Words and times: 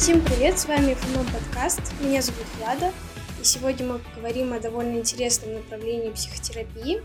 Всем 0.00 0.24
привет, 0.24 0.58
с 0.58 0.66
вами 0.66 0.94
ФМ 0.94 1.30
подкаст, 1.30 1.82
меня 2.00 2.22
зовут 2.22 2.46
Влада, 2.58 2.90
и 3.38 3.44
сегодня 3.44 3.86
мы 3.86 3.98
поговорим 3.98 4.54
о 4.54 4.58
довольно 4.58 4.96
интересном 4.96 5.52
направлении 5.52 6.10
психотерапии. 6.10 7.02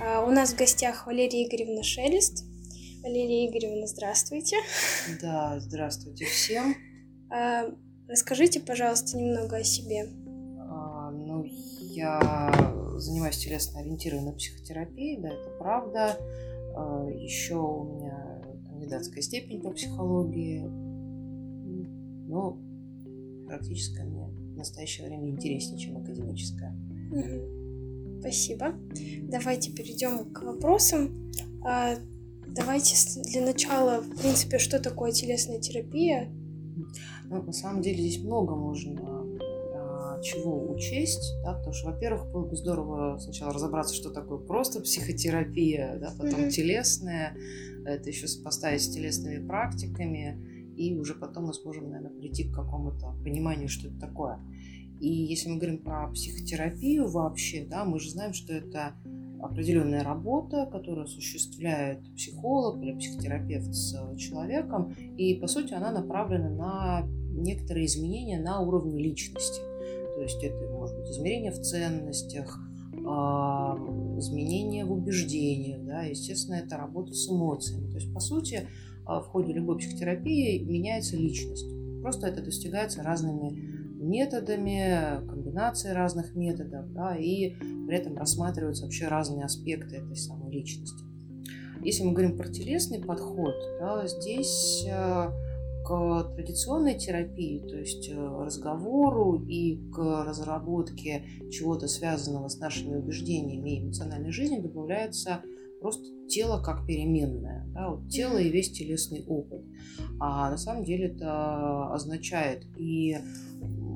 А, 0.00 0.24
у 0.24 0.30
нас 0.30 0.52
в 0.52 0.56
гостях 0.56 1.08
Валерия 1.08 1.44
Игоревна 1.44 1.82
Шелест. 1.82 2.44
Валерия 3.02 3.50
Игоревна, 3.50 3.88
здравствуйте. 3.88 4.58
Да, 5.20 5.58
здравствуйте 5.58 6.26
всем. 6.26 6.76
А, 7.32 7.64
расскажите, 8.06 8.60
пожалуйста, 8.60 9.18
немного 9.18 9.56
о 9.56 9.64
себе. 9.64 10.06
А, 10.70 11.10
ну, 11.10 11.44
я 11.44 12.52
занимаюсь 12.96 13.38
телесно-ориентированной 13.38 14.34
психотерапией, 14.34 15.20
да, 15.20 15.30
это 15.30 15.50
правда. 15.58 16.16
Еще 17.12 17.56
у 17.56 17.96
меня 17.96 18.40
кандидатская 18.68 19.20
степень 19.20 19.60
по 19.60 19.72
психологии. 19.72 20.83
Но 22.26 22.58
практическая 23.46 24.04
мне 24.04 24.26
в 24.26 24.56
настоящее 24.56 25.06
время 25.06 25.30
интереснее, 25.30 25.78
чем 25.78 25.98
академическая. 25.98 26.76
Спасибо. 28.20 28.74
Давайте 29.22 29.72
перейдем 29.72 30.32
к 30.32 30.42
вопросам. 30.42 31.30
А, 31.62 31.96
давайте 32.46 32.96
для 33.22 33.42
начала, 33.42 34.00
в 34.00 34.20
принципе, 34.20 34.58
что 34.58 34.80
такое 34.80 35.12
телесная 35.12 35.60
терапия? 35.60 36.30
Ну, 37.26 37.42
на 37.42 37.52
самом 37.52 37.82
деле 37.82 37.98
здесь 37.98 38.22
много 38.22 38.54
можно 38.54 39.24
чего 40.24 40.70
учесть, 40.72 41.34
да, 41.44 41.52
потому 41.54 41.74
что, 41.74 41.90
во-первых, 41.90 42.30
было 42.32 42.46
бы 42.46 42.56
здорово 42.56 43.18
сначала 43.18 43.52
разобраться, 43.52 43.94
что 43.94 44.10
такое 44.10 44.38
просто 44.38 44.80
психотерапия, 44.80 45.98
да, 46.00 46.12
потом 46.18 46.44
mm-hmm. 46.44 46.50
телесная, 46.50 47.36
это 47.84 48.08
еще 48.08 48.26
сопоставить 48.26 48.82
с 48.82 48.88
телесными 48.88 49.46
практиками, 49.46 50.53
и 50.76 50.94
уже 50.98 51.14
потом 51.14 51.46
мы 51.46 51.54
сможем, 51.54 51.90
наверное, 51.90 52.18
прийти 52.18 52.44
к 52.44 52.54
какому-то 52.54 53.14
пониманию, 53.22 53.68
что 53.68 53.88
это 53.88 53.98
такое. 53.98 54.38
И 55.00 55.08
если 55.08 55.48
мы 55.50 55.56
говорим 55.56 55.78
про 55.82 56.08
психотерапию 56.08 57.08
вообще, 57.08 57.66
да, 57.68 57.84
мы 57.84 57.98
же 57.98 58.10
знаем, 58.10 58.32
что 58.32 58.52
это 58.52 58.94
определенная 59.42 60.02
работа, 60.02 60.66
которую 60.70 61.04
осуществляет 61.04 62.00
психолог 62.14 62.82
или 62.82 62.96
психотерапевт 62.96 63.74
с 63.74 64.16
человеком, 64.16 64.94
и 65.18 65.34
по 65.34 65.46
сути 65.46 65.74
она 65.74 65.90
направлена 65.90 66.48
на 66.48 67.06
некоторые 67.36 67.86
изменения 67.86 68.40
на 68.40 68.60
уровне 68.60 68.98
личности. 69.02 69.60
То 70.14 70.22
есть 70.22 70.42
это 70.42 70.70
может 70.70 70.96
быть 70.96 71.10
измерение 71.10 71.50
в 71.50 71.60
ценностях, 71.60 72.58
изменения 72.94 74.84
в 74.86 74.92
убеждениях, 74.92 75.82
да, 75.84 76.02
естественно, 76.04 76.54
это 76.54 76.76
работа 76.76 77.12
с 77.12 77.28
эмоциями. 77.28 77.90
То 77.90 77.98
есть, 77.98 78.14
по 78.14 78.20
сути, 78.20 78.68
в 79.06 79.22
ходе 79.22 79.52
любой 79.52 79.78
психотерапии 79.78 80.62
меняется 80.62 81.16
личность. 81.16 81.66
Просто 82.02 82.26
это 82.26 82.42
достигается 82.42 83.02
разными 83.02 83.74
методами, 84.04 85.26
комбинацией 85.26 85.94
разных 85.94 86.34
методов, 86.34 86.92
да, 86.92 87.16
и 87.16 87.54
при 87.86 87.96
этом 87.96 88.16
рассматриваются 88.16 88.84
вообще 88.84 89.08
разные 89.08 89.44
аспекты 89.44 89.96
этой 89.96 90.16
самой 90.16 90.52
личности. 90.52 91.04
Если 91.82 92.02
мы 92.02 92.12
говорим 92.12 92.36
про 92.36 92.48
телесный 92.48 93.02
подход, 93.02 93.54
да, 93.80 94.06
здесь 94.06 94.86
а, 94.90 95.32
к 95.84 96.32
традиционной 96.34 96.98
терапии, 96.98 97.58
то 97.68 97.76
есть 97.76 98.08
э, 98.08 98.14
разговору 98.14 99.44
и 99.46 99.76
к 99.90 100.24
разработке 100.24 101.24
чего-то 101.50 101.88
связанного 101.88 102.48
с 102.48 102.58
нашими 102.58 102.96
убеждениями 102.96 103.70
и 103.70 103.84
эмоциональной 103.84 104.32
жизнью 104.32 104.62
добавляется 104.62 105.42
просто 105.84 106.06
тело 106.30 106.62
как 106.62 106.86
переменное, 106.86 107.66
да, 107.74 107.90
вот 107.90 108.08
тело 108.08 108.38
и 108.38 108.48
весь 108.48 108.72
телесный 108.72 109.22
опыт. 109.26 109.60
А 110.18 110.50
на 110.50 110.56
самом 110.56 110.82
деле 110.82 111.08
это 111.08 111.92
означает 111.92 112.64
и 112.78 113.18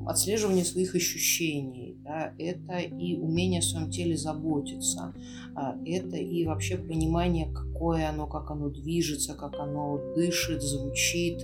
отслеживание 0.05 0.63
своих 0.63 0.93
ощущений, 0.93 1.97
да, 2.03 2.35
это 2.37 2.77
и 2.77 3.17
умение 3.17 3.57
о 3.57 3.63
своем 3.63 3.89
теле 3.89 4.15
заботиться, 4.15 5.15
а, 5.55 5.77
это 5.83 6.15
и 6.15 6.45
вообще 6.45 6.77
понимание, 6.77 7.51
какое 7.51 8.07
оно, 8.07 8.27
как 8.27 8.51
оно 8.51 8.69
движется, 8.69 9.33
как 9.33 9.55
оно 9.55 9.99
дышит, 10.15 10.61
звучит, 10.61 11.41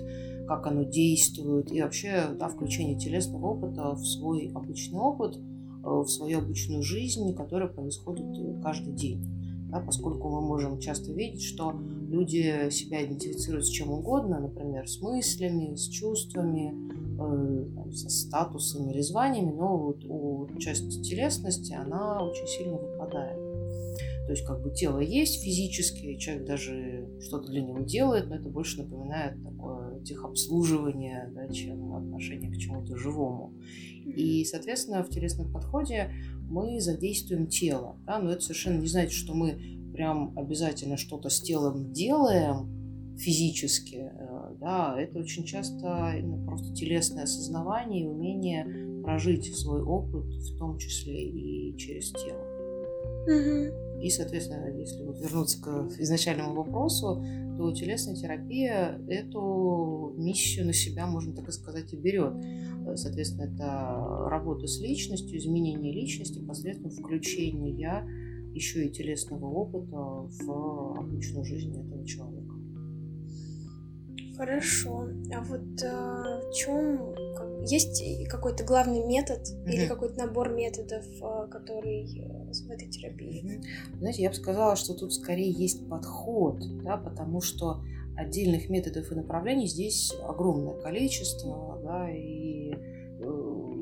как 0.47 0.67
оно 0.67 0.83
действует, 0.83 1.71
и 1.71 1.81
вообще 1.81 2.35
да, 2.39 2.49
включение 2.49 2.99
телесного 2.99 3.47
опыта 3.47 3.95
в 3.95 4.05
свой 4.05 4.51
обычный 4.53 4.99
опыт, 4.99 5.37
э, 5.37 5.41
в 5.83 6.07
свою 6.07 6.37
обычную 6.37 6.83
жизнь, 6.83 7.33
которая 7.33 7.67
происходит 7.67 8.27
э, 8.37 8.61
каждый 8.61 8.93
день. 8.93 9.44
Да, 9.69 9.79
поскольку 9.79 10.29
мы 10.29 10.41
можем 10.41 10.79
часто 10.79 11.11
видеть, 11.11 11.41
что 11.41 11.73
люди 12.07 12.69
себя 12.69 13.03
идентифицируют 13.03 13.65
с 13.65 13.69
чем 13.69 13.91
угодно, 13.91 14.39
например, 14.39 14.87
с 14.87 15.01
мыслями, 15.01 15.75
с 15.75 15.87
чувствами, 15.87 16.73
э, 17.19 17.91
со 17.91 18.09
статусами 18.09 18.93
или 18.93 19.01
званиями, 19.01 19.51
но 19.51 19.77
вот 19.77 20.05
у 20.05 20.47
части 20.59 21.01
телесности 21.01 21.73
она 21.73 22.23
очень 22.23 22.47
сильно 22.47 22.77
выпадает. 22.77 23.44
То 24.25 24.31
есть 24.31 24.45
как 24.45 24.61
бы 24.61 24.71
тело 24.71 24.99
есть 24.99 25.43
физически, 25.43 26.17
человек 26.17 26.45
даже 26.45 27.07
что-то 27.21 27.51
для 27.51 27.61
него 27.61 27.79
делает, 27.81 28.27
но 28.27 28.35
это 28.35 28.49
больше 28.49 28.81
напоминает 28.81 29.41
такое 29.43 29.99
техобслуживание, 30.03 31.31
да, 31.33 31.47
чем 31.49 31.93
отношение 31.93 32.51
к 32.51 32.57
чему-то 32.57 32.95
живому. 32.95 33.53
И, 34.03 34.43
соответственно, 34.45 35.03
в 35.03 35.09
телесном 35.09 35.51
подходе 35.51 36.11
мы 36.49 36.79
задействуем 36.79 37.47
тело. 37.47 37.97
Да, 38.05 38.19
но 38.19 38.31
это 38.31 38.41
совершенно 38.41 38.79
не 38.79 38.87
значит, 38.87 39.11
что 39.11 39.33
мы 39.33 39.59
прям 39.93 40.37
обязательно 40.37 40.97
что-то 40.97 41.29
с 41.29 41.41
телом 41.41 41.93
делаем 41.93 43.15
физически. 43.17 44.11
Э, 44.11 44.55
да, 44.59 44.95
это 44.99 45.19
очень 45.19 45.45
часто 45.45 46.13
просто 46.45 46.73
телесное 46.73 47.23
осознавание 47.23 48.03
и 48.03 48.07
умение 48.07 49.03
прожить 49.03 49.55
свой 49.55 49.81
опыт, 49.81 50.25
в 50.25 50.57
том 50.57 50.77
числе 50.77 51.27
и 51.27 51.77
через 51.77 52.11
тело. 52.11 52.41
Угу. 53.27 53.84
И, 54.01 54.09
соответственно, 54.09 54.67
если 54.77 55.03
вот 55.03 55.19
вернуться 55.19 55.61
к 55.61 55.67
изначальному 55.99 56.53
вопросу, 56.53 57.23
то 57.57 57.71
телесная 57.71 58.15
терапия 58.15 59.01
эту 59.07 60.13
миссию 60.17 60.65
на 60.65 60.73
себя, 60.73 61.07
можно 61.07 61.33
так 61.33 61.47
и 61.47 61.51
сказать, 61.51 61.93
и 61.93 61.97
берет. 61.97 62.33
Соответственно, 62.95 63.45
это 63.45 64.29
работа 64.29 64.67
с 64.67 64.79
личностью, 64.79 65.37
изменение 65.37 65.93
личности 65.93 66.39
посредством 66.39 66.91
включения 66.91 67.73
еще 68.53 68.85
и 68.85 68.91
телесного 68.91 69.45
опыта 69.47 69.95
в 69.95 70.99
обычную 70.99 71.45
жизнь 71.45 71.75
этого 71.75 72.05
человека. 72.05 72.55
Хорошо. 74.37 75.09
А 75.33 75.41
вот 75.43 75.83
а, 75.83 76.41
в 76.41 76.53
чем 76.53 77.15
есть 77.63 78.03
какой-то 78.27 78.63
главный 78.63 79.03
метод 79.03 79.41
mm-hmm. 79.41 79.71
или 79.71 79.87
какой-то 79.87 80.17
набор 80.17 80.49
методов, 80.49 81.05
а, 81.21 81.47
который 81.47 82.03
э, 82.19 82.51
в 82.53 82.69
этой 82.69 82.87
терапии? 82.87 83.43
Mm-hmm. 83.43 83.99
Знаете, 83.99 84.23
я 84.23 84.29
бы 84.29 84.35
сказала, 84.35 84.75
что 84.75 84.93
тут 84.93 85.13
скорее 85.13 85.51
есть 85.51 85.87
подход, 85.87 86.59
да, 86.83 86.97
потому 86.97 87.41
что 87.41 87.81
отдельных 88.15 88.69
методов 88.69 89.11
и 89.11 89.15
направлений 89.15 89.67
здесь 89.67 90.13
огромное 90.23 90.79
количество, 90.79 91.79
да, 91.83 92.09
и 92.09 92.73
э, 92.73 93.75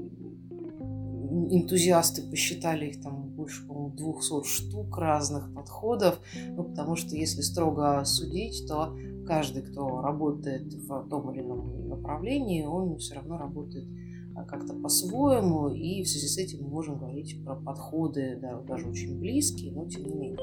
энтузиасты 1.52 2.24
посчитали 2.30 2.88
их 2.88 3.02
там 3.02 3.30
больше, 3.30 3.66
по-моему, 3.68 3.96
200 3.96 4.44
штук 4.48 4.98
разных 4.98 5.54
подходов, 5.54 6.20
ну, 6.36 6.64
потому 6.64 6.96
что 6.96 7.16
если 7.16 7.42
строго 7.42 8.04
судить, 8.06 8.68
то 8.68 8.96
каждый, 9.26 9.64
кто 9.64 10.02
работает 10.02 10.74
в 10.74 11.10
том 11.10 11.32
или 11.32 11.42
ином 11.42 11.90
направлении, 11.90 12.64
он 12.64 12.98
все 12.98 13.16
равно 13.16 13.38
работает 13.38 13.88
а, 14.36 14.44
как-то 14.46 14.74
по-своему, 14.74 15.70
и 15.70 16.04
в 16.04 16.08
связи 16.08 16.28
с 16.28 16.38
этим 16.38 16.64
мы 16.64 16.70
можем 16.70 16.98
говорить 16.98 17.44
про 17.44 17.56
подходы, 17.56 18.40
да, 18.42 18.60
даже 18.62 18.90
очень 18.90 19.20
близкие, 19.20 19.72
но 19.74 19.86
тем 19.86 20.06
не 20.06 20.16
менее. 20.16 20.40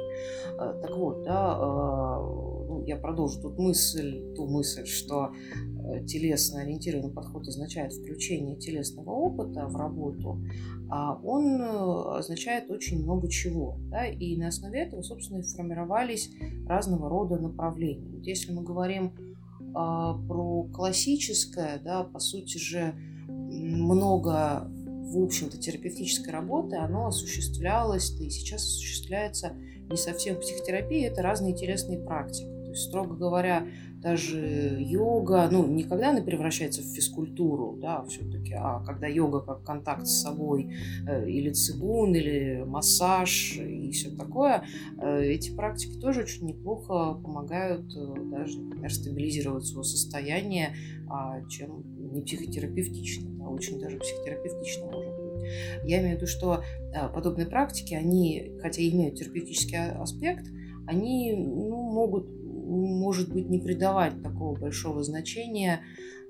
А, 0.59 0.75
так 0.75 0.97
вот, 0.97 1.25
да, 1.25 1.57
а, 1.59 2.60
ну, 2.71 2.85
я 2.87 2.97
продолжу 2.97 3.41
тут 3.43 3.59
мысль, 3.59 4.33
ту 4.37 4.47
мысль, 4.47 4.87
что 4.87 5.33
э, 5.33 6.05
телесно 6.07 6.61
ориентированный 6.61 7.13
подход 7.13 7.49
означает 7.49 7.93
включение 7.93 8.57
телесного 8.57 9.11
опыта 9.11 9.67
в 9.67 9.75
работу, 9.75 10.41
а 10.89 11.21
он 11.25 11.61
э, 11.61 12.19
означает 12.19 12.71
очень 12.71 13.03
много 13.03 13.29
чего. 13.29 13.77
Да, 13.91 14.07
и 14.07 14.37
на 14.37 14.49
основе 14.49 14.81
этого, 14.81 15.03
собственно, 15.03 15.41
и 15.41 15.43
формировались 15.43 16.31
разного 16.69 17.09
рода 17.09 17.39
направления. 17.41 18.09
Вот 18.09 18.25
если 18.25 18.53
мы 18.53 18.63
говорим 18.63 19.13
про 19.73 20.65
классическое, 20.73 21.81
да, 21.85 22.03
по 22.03 22.19
сути 22.19 22.59
же, 22.59 22.95
много, 23.29 24.67
в 24.67 25.23
общем-то, 25.23 25.59
терапевтической 25.59 26.33
работы, 26.33 26.77
оно 26.77 27.07
осуществлялось, 27.07 28.11
да 28.19 28.25
и 28.25 28.31
сейчас 28.31 28.63
осуществляется 28.63 29.53
не 29.89 29.97
совсем 29.97 30.37
в 30.37 30.41
психотерапии, 30.41 31.07
это 31.07 31.23
разные 31.23 31.55
телесные 31.55 32.01
практики. 32.01 32.60
То 32.71 32.75
есть, 32.75 32.85
строго 32.85 33.17
говоря, 33.17 33.67
даже 33.97 34.77
йога, 34.79 35.49
ну, 35.51 35.67
никогда 35.67 36.11
она 36.11 36.23
превращается 36.23 36.83
в 36.83 36.85
физкультуру, 36.85 37.77
да, 37.83 38.05
все-таки, 38.05 38.55
а 38.57 38.79
когда 38.87 39.09
йога 39.09 39.41
как 39.41 39.65
контакт 39.65 40.07
с 40.07 40.23
собой, 40.23 40.73
э, 41.09 41.29
или 41.29 41.51
цигун, 41.51 42.15
или 42.15 42.63
массаж 42.65 43.57
и 43.57 43.91
все 43.91 44.11
такое, 44.11 44.63
э, 45.03 45.25
эти 45.25 45.51
практики 45.51 45.99
тоже 45.99 46.23
очень 46.23 46.47
неплохо 46.47 47.15
помогают 47.15 47.93
э, 47.97 48.15
даже, 48.31 48.61
например, 48.61 48.93
стабилизировать 48.93 49.67
свое 49.67 49.83
состояние, 49.83 50.77
а 51.09 51.43
чем 51.49 51.83
не 52.13 52.23
психотерапевтично, 52.23 53.45
а 53.45 53.51
очень 53.51 53.81
даже 53.81 53.99
психотерапевтично 53.99 54.87
может 54.87 55.13
быть. 55.13 55.51
Я 55.85 56.01
имею 56.01 56.13
в 56.13 56.17
виду, 56.19 56.29
что 56.29 56.63
подобные 57.13 57.49
практики, 57.49 57.95
они, 57.95 58.53
хотя 58.63 58.81
имеют 58.81 59.17
терапевтический 59.17 59.91
аспект, 59.91 60.47
они 60.91 61.33
ну, 61.37 61.83
могут, 61.83 62.29
может 62.71 63.33
быть, 63.33 63.49
не 63.49 63.59
придавать 63.59 64.23
такого 64.23 64.59
большого 64.59 65.03
значения 65.03 65.81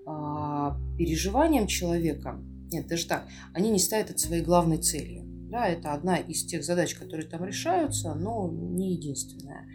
а, 0.07 0.77
переживаниям 0.97 1.67
человека. 1.67 2.41
Нет, 2.73 2.87
даже 2.87 3.07
так, 3.07 3.27
они 3.53 3.71
не 3.71 3.79
ставят 3.79 4.11
это 4.11 4.19
своей 4.19 4.43
главной 4.43 4.79
целью. 4.79 5.25
Да, 5.51 5.67
это 5.67 5.93
одна 5.93 6.17
из 6.17 6.45
тех 6.45 6.65
задач, 6.65 6.95
которые 6.95 7.29
там 7.29 7.45
решаются, 7.45 8.15
но 8.15 8.49
не 8.49 8.93
единственная. 8.93 9.67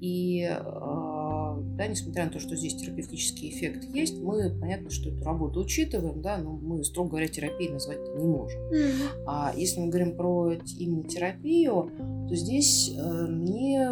И 0.00 0.44
а, 0.44 1.23
да, 1.60 1.86
несмотря 1.86 2.26
на 2.26 2.30
то, 2.30 2.38
что 2.38 2.56
здесь 2.56 2.76
терапевтический 2.76 3.50
эффект 3.50 3.84
есть, 3.94 4.20
мы, 4.20 4.50
понятно, 4.60 4.90
что 4.90 5.10
эту 5.10 5.24
работу 5.24 5.60
учитываем, 5.60 6.22
да, 6.22 6.38
но 6.38 6.52
мы, 6.52 6.84
строго 6.84 7.10
говоря, 7.10 7.28
терапией 7.28 7.72
назвать 7.72 8.00
не 8.16 8.24
можем. 8.24 8.60
Mm-hmm. 8.60 9.24
А 9.26 9.52
если 9.56 9.80
мы 9.80 9.88
говорим 9.88 10.16
про 10.16 10.52
именно 10.78 11.04
терапию, 11.04 11.90
то 12.28 12.34
здесь 12.34 12.92
э, 12.96 13.26
мне 13.26 13.90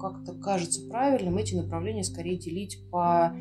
как-то 0.00 0.34
кажется 0.34 0.88
правильным 0.88 1.36
эти 1.38 1.54
направления 1.54 2.04
скорее 2.04 2.36
делить 2.36 2.80
по 2.90 3.32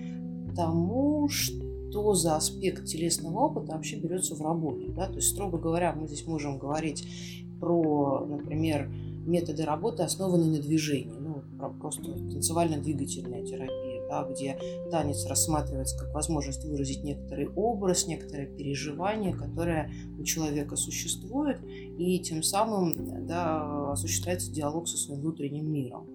тому, 0.56 1.28
что 1.30 2.14
за 2.14 2.36
аспект 2.36 2.86
телесного 2.86 3.40
опыта 3.40 3.74
вообще 3.74 3.98
берется 3.98 4.36
в 4.36 4.42
работу. 4.42 4.92
Да? 4.94 5.08
То 5.08 5.16
есть, 5.16 5.30
строго 5.30 5.58
говоря, 5.58 5.94
мы 5.94 6.08
здесь 6.08 6.26
можем 6.26 6.58
говорить 6.58 7.08
про, 7.60 8.26
например, 8.26 8.90
методы 9.26 9.66
работы, 9.66 10.04
основанные 10.04 10.52
на 10.52 10.60
движении. 10.60 11.15
Просто 11.80 12.04
танцевально-двигательная 12.04 13.44
терапия, 13.46 14.08
да, 14.10 14.24
где 14.24 14.58
танец 14.92 15.26
рассматривается 15.26 15.98
как 15.98 16.14
возможность 16.14 16.66
выразить 16.66 17.04
некоторый 17.04 17.48
образ, 17.48 18.08
некоторое 18.08 18.46
переживание, 18.46 19.34
которое 19.34 19.92
у 20.20 20.24
человека 20.24 20.76
существует, 20.76 21.60
и 21.98 22.20
тем 22.20 22.44
самым 22.44 23.26
да, 23.26 23.92
осуществляется 23.92 24.52
диалог 24.52 24.88
со 24.88 24.98
своим 24.98 25.22
внутренним 25.22 25.72
миром. 25.72 26.08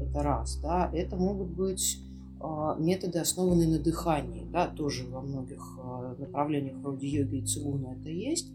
Это 0.00 0.22
раз. 0.22 0.58
Да. 0.60 0.90
Это 0.92 1.16
могут 1.16 1.48
быть 1.48 2.00
а, 2.40 2.74
методы, 2.78 3.18
основанные 3.18 3.68
на 3.68 3.78
дыхании, 3.78 4.46
да, 4.50 4.66
тоже 4.66 5.06
во 5.06 5.20
многих 5.20 5.78
а, 5.78 6.16
направлениях 6.18 6.76
вроде 6.78 7.06
йоги 7.06 7.36
и 7.36 7.44
цигуна 7.44 7.96
это 8.00 8.08
есть. 8.08 8.50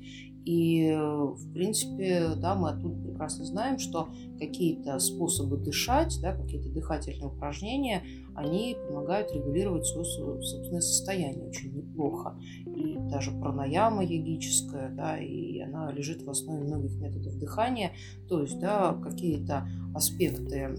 И, 0.46 0.96
в 0.96 1.54
принципе, 1.54 2.36
да, 2.38 2.54
мы 2.54 2.70
оттуда 2.70 3.02
прекрасно 3.02 3.46
знаем, 3.46 3.80
что 3.80 4.10
какие-то 4.40 5.00
способы 5.00 5.58
дышать, 5.58 6.20
да, 6.22 6.36
какие-то 6.36 6.70
дыхательные 6.70 7.28
упражнения, 7.28 8.04
они 8.36 8.78
помогают 8.88 9.32
регулировать 9.32 9.88
свое 9.88 10.06
собственное 10.06 10.82
состояние 10.82 11.48
очень 11.48 11.74
неплохо. 11.74 12.38
И 12.68 12.96
даже 13.10 13.32
пранаяма 13.32 14.04
йогическая, 14.04 14.94
да, 14.94 15.18
и 15.18 15.60
она 15.62 15.92
лежит 15.92 16.22
в 16.22 16.30
основе 16.30 16.64
многих 16.64 16.96
методов 16.98 17.40
дыхания. 17.40 17.94
То 18.30 18.42
есть, 18.42 18.60
да, 18.60 18.94
какие-то 18.94 19.68
аспекты 19.96 20.76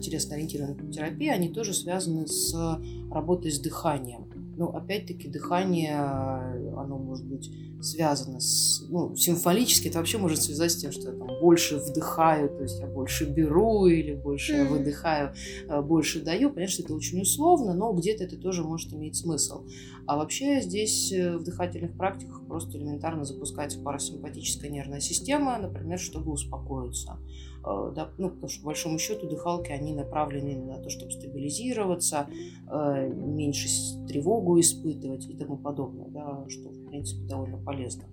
телесно-ориентированной 0.00 0.92
терапии, 0.92 1.28
они 1.28 1.48
тоже 1.48 1.74
связаны 1.74 2.26
с 2.26 2.54
работой 3.10 3.50
с 3.50 3.58
дыханием. 3.58 4.30
Но 4.60 4.68
опять-таки 4.68 5.26
дыхание, 5.26 5.96
оно 5.96 6.98
может 6.98 7.24
быть 7.24 7.50
связано 7.80 8.40
с, 8.40 8.84
ну, 8.90 9.16
символически 9.16 9.88
это 9.88 9.96
вообще 9.96 10.18
может 10.18 10.42
связать 10.42 10.72
с 10.72 10.76
тем, 10.76 10.92
что 10.92 11.10
я 11.10 11.16
там 11.16 11.28
больше 11.40 11.78
вдыхаю, 11.78 12.50
то 12.50 12.64
есть 12.64 12.78
я 12.78 12.86
больше 12.86 13.24
беру 13.24 13.86
или 13.86 14.14
больше 14.14 14.52
mm-hmm. 14.52 14.68
выдыхаю, 14.68 15.32
э, 15.66 15.80
больше 15.80 16.22
даю. 16.22 16.50
Понятно, 16.50 16.74
что 16.74 16.82
это 16.82 16.94
очень 16.94 17.22
условно, 17.22 17.72
но 17.72 17.90
где-то 17.94 18.24
это 18.24 18.36
тоже 18.36 18.62
может 18.62 18.92
иметь 18.92 19.16
смысл. 19.16 19.64
А 20.06 20.18
вообще 20.18 20.60
здесь 20.60 21.10
э, 21.10 21.38
в 21.38 21.42
дыхательных 21.42 21.96
практиках 21.96 22.46
просто 22.46 22.76
элементарно 22.76 23.24
запускается 23.24 23.80
парасимпатическая 23.80 24.70
нервная 24.70 25.00
система, 25.00 25.56
например, 25.56 25.98
чтобы 25.98 26.32
успокоиться. 26.32 27.18
Э, 27.64 27.92
да, 27.94 28.10
ну, 28.18 28.30
потому 28.30 28.48
что, 28.48 28.60
по 28.60 28.66
большому 28.66 28.98
счету, 28.98 29.28
дыхалки, 29.28 29.70
они 29.70 29.92
направлены 29.92 30.56
на 30.56 30.78
то, 30.78 30.88
чтобы 30.88 31.12
стабилизироваться, 31.12 32.26
э, 32.70 33.08
меньше 33.08 33.68
тревогу 34.06 34.58
испытывать 34.60 35.28
и 35.28 35.36
тому 35.36 35.56
подобное, 35.56 36.08
да, 36.08 36.44
что, 36.48 36.70
в 36.70 36.86
принципе, 36.86 37.26
довольно 37.26 37.58
полезно. 37.58 38.04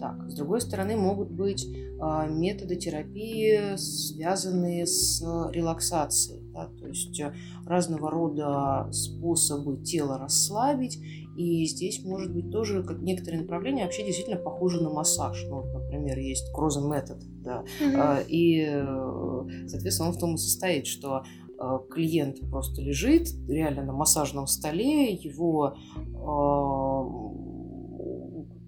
Так, 0.00 0.30
с 0.30 0.34
другой 0.34 0.60
стороны, 0.60 0.96
могут 0.96 1.30
быть 1.30 1.66
э, 1.66 2.28
методы 2.30 2.76
терапии, 2.76 3.76
связанные 3.76 4.86
с 4.86 5.20
релаксацией, 5.50 6.42
да, 6.52 6.68
то 6.78 6.86
есть 6.86 7.20
разного 7.66 8.10
рода 8.10 8.88
способы 8.92 9.82
тело 9.82 10.18
расслабить 10.18 10.98
и 11.36 11.64
здесь, 11.64 12.04
может 12.04 12.32
быть, 12.32 12.50
тоже 12.50 12.82
как 12.82 13.00
некоторые 13.00 13.42
направления 13.42 13.84
вообще 13.84 14.04
действительно 14.04 14.36
похожи 14.36 14.82
на 14.82 14.90
массаж. 14.90 15.44
Ну, 15.48 15.62
например, 15.92 16.18
есть 16.18 16.50
Кроза 16.52 16.80
метод, 16.80 17.18
да. 17.42 17.64
Mm-hmm. 17.80 18.26
И, 18.28 18.64
э, 18.66 19.68
соответственно, 19.68 20.08
он 20.10 20.14
в 20.14 20.18
том 20.18 20.34
и 20.34 20.38
состоит, 20.38 20.86
что 20.86 21.22
э, 21.58 21.78
клиент 21.90 22.40
просто 22.50 22.80
лежит 22.80 23.28
реально 23.48 23.84
на 23.84 23.92
массажном 23.92 24.46
столе, 24.46 25.12
его 25.12 25.74
э, 25.96 26.12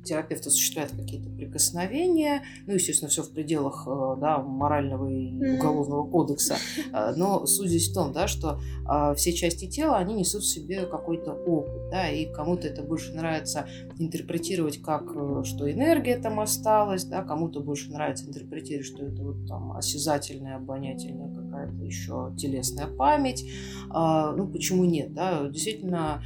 терапевт 0.05 0.47
осуществляет 0.47 0.91
какие-то 0.93 1.29
прикосновения, 1.31 2.43
ну, 2.67 2.75
естественно, 2.75 3.11
все 3.11 3.23
в 3.23 3.31
пределах 3.31 3.87
э, 3.87 4.17
да, 4.21 4.39
морального 4.39 5.09
и 5.09 5.56
уголовного 5.56 6.09
кодекса. 6.09 6.56
Э, 6.93 7.12
но 7.17 7.47
суть 7.47 7.69
здесь 7.69 7.91
в 7.91 7.95
том, 7.95 8.12
да, 8.12 8.29
что 8.29 8.61
э, 8.89 9.15
все 9.17 9.33
части 9.33 9.67
тела, 9.67 9.97
они 9.99 10.15
несут 10.15 10.43
в 10.43 10.49
себе 10.49 10.87
какой-то 10.87 11.33
опыт, 11.33 11.91
да, 11.91 12.09
и 12.09 12.27
кому-то 12.27 12.69
это 12.69 12.83
больше 12.83 13.12
нравится 13.15 13.67
интерпретировать 13.99 14.81
как, 14.83 15.11
что 15.45 15.71
энергия 15.71 16.19
там 16.19 16.41
осталась, 16.41 17.05
да, 17.05 17.23
кому-то 17.23 17.61
больше 17.61 17.91
нравится 17.91 18.27
интерпретировать, 18.27 18.87
что 18.87 19.05
это 19.05 19.23
вот 19.23 19.47
там 19.47 19.77
осязательная, 19.77 20.56
обонятельная 20.56 21.33
какая-то 21.35 21.85
еще 21.85 22.35
телесная 22.39 22.87
память. 22.87 23.45
Ну, 23.89 24.49
почему 24.49 24.85
нет, 24.85 25.15
да, 25.15 25.49
действительно, 25.49 26.23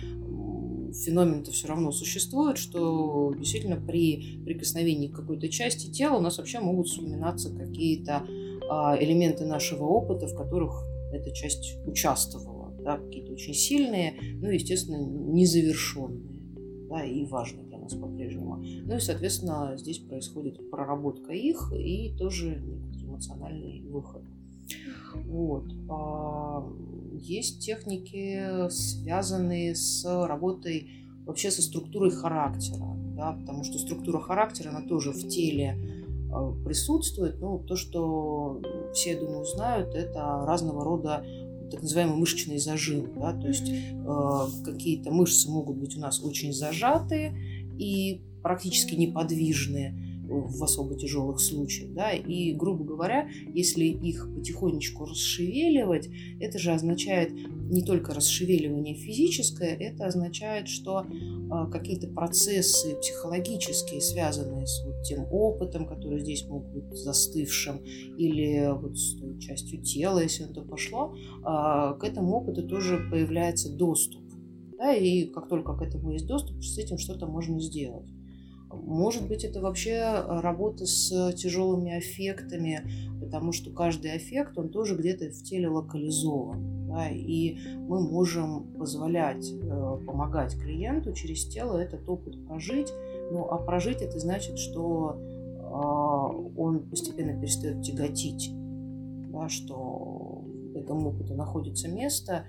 феномен-то 0.92 1.50
все 1.52 1.68
равно 1.68 1.92
существует, 1.92 2.58
что 2.58 3.34
действительно 3.36 3.76
при 3.76 4.40
прикосновении 4.44 5.08
к 5.08 5.16
какой-то 5.16 5.48
части 5.48 5.90
тела 5.90 6.18
у 6.18 6.20
нас 6.20 6.38
вообще 6.38 6.60
могут 6.60 6.88
вспоминаться 6.88 7.54
какие-то 7.54 8.26
а, 8.70 8.96
элементы 9.02 9.44
нашего 9.44 9.84
опыта, 9.84 10.26
в 10.26 10.34
которых 10.34 10.84
эта 11.12 11.30
часть 11.32 11.78
участвовала, 11.86 12.72
да, 12.82 12.98
какие-то 12.98 13.32
очень 13.32 13.54
сильные, 13.54 14.14
ну, 14.40 14.50
естественно, 14.50 14.98
незавершенные, 14.98 16.88
да, 16.88 17.04
и 17.04 17.24
важные 17.24 17.64
для 17.64 17.78
нас 17.78 17.94
по-прежнему. 17.94 18.56
Ну 18.56 18.96
и, 18.96 19.00
соответственно, 19.00 19.74
здесь 19.76 19.98
происходит 19.98 20.70
проработка 20.70 21.32
их 21.32 21.72
и 21.76 22.14
тоже 22.18 22.62
эмоциональный 23.02 23.82
выход. 23.88 24.22
Вот. 25.26 25.64
Есть 27.18 27.60
техники, 27.60 28.68
связанные 28.70 29.74
с 29.74 30.04
работой 30.04 30.90
вообще 31.26 31.50
со 31.50 31.62
структурой 31.62 32.10
характера, 32.10 32.96
да, 33.16 33.32
потому 33.32 33.64
что 33.64 33.78
структура 33.78 34.20
характера, 34.20 34.70
она 34.70 34.82
тоже 34.82 35.12
в 35.12 35.28
теле 35.28 35.76
а, 36.32 36.52
присутствует. 36.64 37.40
Но 37.40 37.58
то, 37.58 37.76
что 37.76 38.62
все, 38.94 39.12
я 39.12 39.20
думаю, 39.20 39.44
знают, 39.44 39.94
это 39.94 40.44
разного 40.46 40.84
рода 40.84 41.24
так 41.70 41.82
называемый 41.82 42.16
мышечный 42.16 42.58
зажим. 42.58 43.12
Да? 43.18 43.32
То 43.32 43.48
есть 43.48 43.68
э, 43.68 44.46
какие-то 44.64 45.10
мышцы 45.10 45.50
могут 45.50 45.76
быть 45.76 45.96
у 45.96 46.00
нас 46.00 46.22
очень 46.22 46.52
зажатые 46.52 47.36
и 47.78 48.22
практически 48.42 48.94
неподвижные 48.94 50.07
в 50.28 50.62
особо 50.62 50.94
тяжелых 50.94 51.40
случаях, 51.40 51.92
да, 51.94 52.12
и, 52.12 52.52
грубо 52.52 52.84
говоря, 52.84 53.28
если 53.54 53.84
их 53.84 54.28
потихонечку 54.34 55.06
расшевеливать, 55.06 56.08
это 56.40 56.58
же 56.58 56.72
означает 56.72 57.32
не 57.70 57.82
только 57.82 58.14
расшевеливание 58.14 58.94
физическое, 58.94 59.74
это 59.74 60.06
означает, 60.06 60.68
что 60.68 61.04
э, 61.04 61.70
какие-то 61.70 62.08
процессы 62.08 62.96
психологические, 62.96 64.00
связанные 64.00 64.66
с 64.66 64.84
вот 64.84 65.02
тем 65.02 65.26
опытом, 65.30 65.86
который 65.86 66.20
здесь 66.20 66.46
мог 66.46 66.66
быть 66.72 66.96
застывшим, 66.96 67.78
или 68.16 68.72
вот 68.80 68.96
с 68.96 69.18
той 69.18 69.38
частью 69.38 69.82
тела, 69.82 70.20
если 70.22 70.44
на 70.44 70.54
то 70.54 70.62
пошло, 70.62 71.14
э, 71.14 71.98
к 71.98 72.04
этому 72.04 72.36
опыту 72.36 72.66
тоже 72.66 73.06
появляется 73.10 73.74
доступ. 73.74 74.22
Да, 74.78 74.94
и 74.94 75.24
как 75.24 75.48
только 75.48 75.76
к 75.76 75.82
этому 75.82 76.12
есть 76.12 76.26
доступ, 76.26 76.62
с 76.62 76.78
этим 76.78 76.98
что-то 76.98 77.26
можно 77.26 77.60
сделать. 77.60 78.08
Может 78.70 79.28
быть, 79.28 79.44
это 79.44 79.60
вообще 79.60 79.90
э, 79.92 80.40
работа 80.40 80.86
с 80.86 81.32
тяжелыми 81.32 81.96
аффектами, 81.96 82.82
потому 83.20 83.52
что 83.52 83.70
каждый 83.70 84.12
аффект, 84.12 84.58
он 84.58 84.68
тоже 84.68 84.96
где-то 84.96 85.30
в 85.30 85.42
теле 85.42 85.68
локализован. 85.68 86.88
Да, 86.88 87.08
и 87.10 87.58
мы 87.76 88.00
можем 88.00 88.72
позволять 88.78 89.50
э, 89.52 89.98
помогать 90.06 90.58
клиенту 90.58 91.12
через 91.12 91.46
тело 91.46 91.76
этот 91.76 92.08
опыт 92.08 92.46
прожить. 92.46 92.92
Ну, 93.30 93.44
а 93.44 93.58
прожить 93.58 94.00
это 94.00 94.18
значит, 94.18 94.58
что 94.58 95.18
э, 95.18 96.60
он 96.60 96.88
постепенно 96.88 97.38
перестает 97.38 97.82
тяготить, 97.82 98.50
да, 99.30 99.48
что 99.50 100.27
этому 100.88 101.10
опыту 101.10 101.34
находится 101.34 101.88
место, 101.88 102.46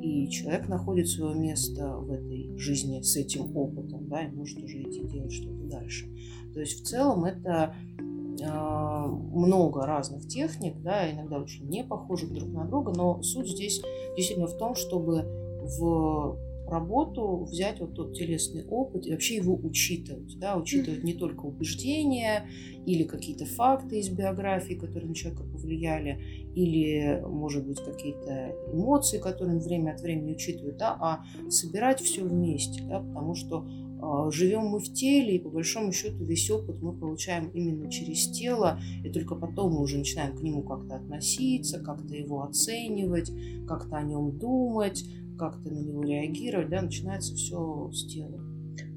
и 0.00 0.28
человек 0.28 0.68
находит 0.68 1.08
свое 1.08 1.34
место 1.34 1.96
в 1.96 2.10
этой 2.10 2.56
жизни 2.56 3.00
с 3.02 3.16
этим 3.16 3.56
опытом, 3.56 4.08
да, 4.08 4.22
и 4.22 4.32
может 4.32 4.58
уже 4.62 4.82
идти 4.82 5.04
делать 5.04 5.32
что-то 5.32 5.64
дальше. 5.64 6.06
То 6.54 6.60
есть 6.60 6.80
в 6.80 6.84
целом 6.84 7.24
это 7.24 7.74
э, 7.98 9.06
много 9.06 9.86
разных 9.86 10.26
техник, 10.26 10.80
да, 10.82 11.10
иногда 11.10 11.38
очень 11.38 11.68
не 11.68 11.84
похожих 11.84 12.32
друг 12.32 12.50
на 12.50 12.64
друга, 12.66 12.92
но 12.94 13.22
суть 13.22 13.48
здесь 13.48 13.82
действительно 14.16 14.48
в 14.48 14.56
том, 14.56 14.74
чтобы 14.74 15.24
в 15.62 16.36
работу 16.72 17.44
взять 17.44 17.80
вот 17.80 17.94
тот 17.94 18.14
телесный 18.14 18.64
опыт 18.64 19.06
и 19.06 19.12
вообще 19.12 19.36
его 19.36 19.54
учитывать, 19.54 20.38
да, 20.38 20.56
учитывать 20.56 21.04
не 21.04 21.14
только 21.14 21.46
убеждения 21.46 22.48
или 22.86 23.04
какие-то 23.04 23.44
факты 23.44 24.00
из 24.00 24.08
биографии, 24.08 24.74
которые 24.74 25.10
на 25.10 25.14
человека 25.14 25.44
повлияли, 25.44 26.20
или, 26.54 27.22
может 27.26 27.66
быть, 27.66 27.80
какие-то 27.80 28.54
эмоции, 28.72 29.18
которые 29.18 29.56
он 29.56 29.62
время 29.62 29.92
от 29.92 30.00
времени 30.00 30.32
учитывает, 30.32 30.78
да, 30.78 30.96
а 31.00 31.24
собирать 31.48 32.00
все 32.00 32.24
вместе, 32.24 32.82
да, 32.82 33.00
потому 33.00 33.34
что 33.34 33.64
э, 33.66 34.30
живем 34.32 34.66
мы 34.66 34.80
в 34.80 34.92
теле, 34.92 35.36
и 35.36 35.38
по 35.38 35.48
большому 35.48 35.92
счету 35.92 36.24
весь 36.24 36.50
опыт 36.50 36.82
мы 36.82 36.92
получаем 36.92 37.50
именно 37.50 37.90
через 37.90 38.28
тело, 38.30 38.80
и 39.04 39.10
только 39.10 39.36
потом 39.36 39.74
мы 39.74 39.82
уже 39.82 39.98
начинаем 39.98 40.36
к 40.36 40.42
нему 40.42 40.62
как-то 40.62 40.96
относиться, 40.96 41.78
как-то 41.78 42.14
его 42.14 42.42
оценивать, 42.42 43.30
как-то 43.68 43.96
о 43.96 44.02
нем 44.02 44.38
думать, 44.38 45.04
как-то 45.38 45.70
на 45.70 45.78
него 45.78 46.02
реагировать, 46.02 46.70
да, 46.70 46.82
начинается 46.82 47.34
все 47.34 47.90
с 47.92 48.06
тела. 48.06 48.40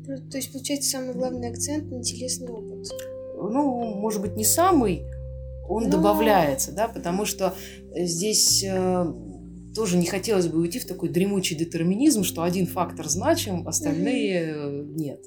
Ну, 0.07 0.17
то 0.29 0.37
есть, 0.37 0.51
получается, 0.51 0.89
самый 0.89 1.13
главный 1.13 1.49
акцент 1.49 1.91
на 1.91 2.03
телесный 2.03 2.49
опыт. 2.49 2.87
Ну, 3.37 3.95
может 3.95 4.21
быть, 4.21 4.35
не 4.35 4.45
самый, 4.45 5.03
он 5.67 5.85
Но... 5.85 5.91
добавляется, 5.91 6.71
да, 6.71 6.87
потому 6.87 7.25
что 7.25 7.55
здесь 7.95 8.63
э, 8.63 9.13
тоже 9.73 9.97
не 9.97 10.05
хотелось 10.05 10.47
бы 10.47 10.59
уйти 10.59 10.79
в 10.79 10.85
такой 10.85 11.09
дремучий 11.09 11.55
детерминизм, 11.55 12.23
что 12.23 12.43
один 12.43 12.67
фактор 12.67 13.07
значим, 13.09 13.67
остальные 13.67 14.53
mm-hmm. 14.53 14.93
нет. 14.95 15.25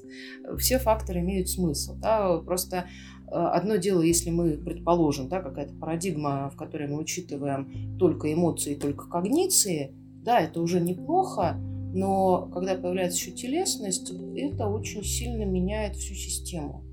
Все 0.57 0.79
факторы 0.79 1.19
имеют 1.19 1.49
смысл, 1.49 1.95
да, 1.95 2.37
просто 2.37 2.85
э, 3.27 3.31
Одно 3.31 3.75
дело, 3.75 4.01
если 4.01 4.29
мы 4.29 4.57
предположим, 4.57 5.27
да, 5.29 5.41
какая-то 5.41 5.75
парадигма, 5.75 6.49
в 6.53 6.57
которой 6.57 6.87
мы 6.87 6.99
учитываем 6.99 7.97
только 7.99 8.33
эмоции, 8.33 8.75
только 8.75 9.07
когниции, 9.07 9.93
да, 10.23 10.39
это 10.39 10.61
уже 10.61 10.79
неплохо, 10.79 11.55
но 11.93 12.49
когда 12.53 12.75
появляется 12.75 13.17
еще 13.17 13.31
телесность, 13.31 14.11
это 14.35 14.67
очень 14.67 15.03
сильно 15.03 15.43
меняет 15.43 15.95
всю 15.95 16.13
систему. 16.13 16.83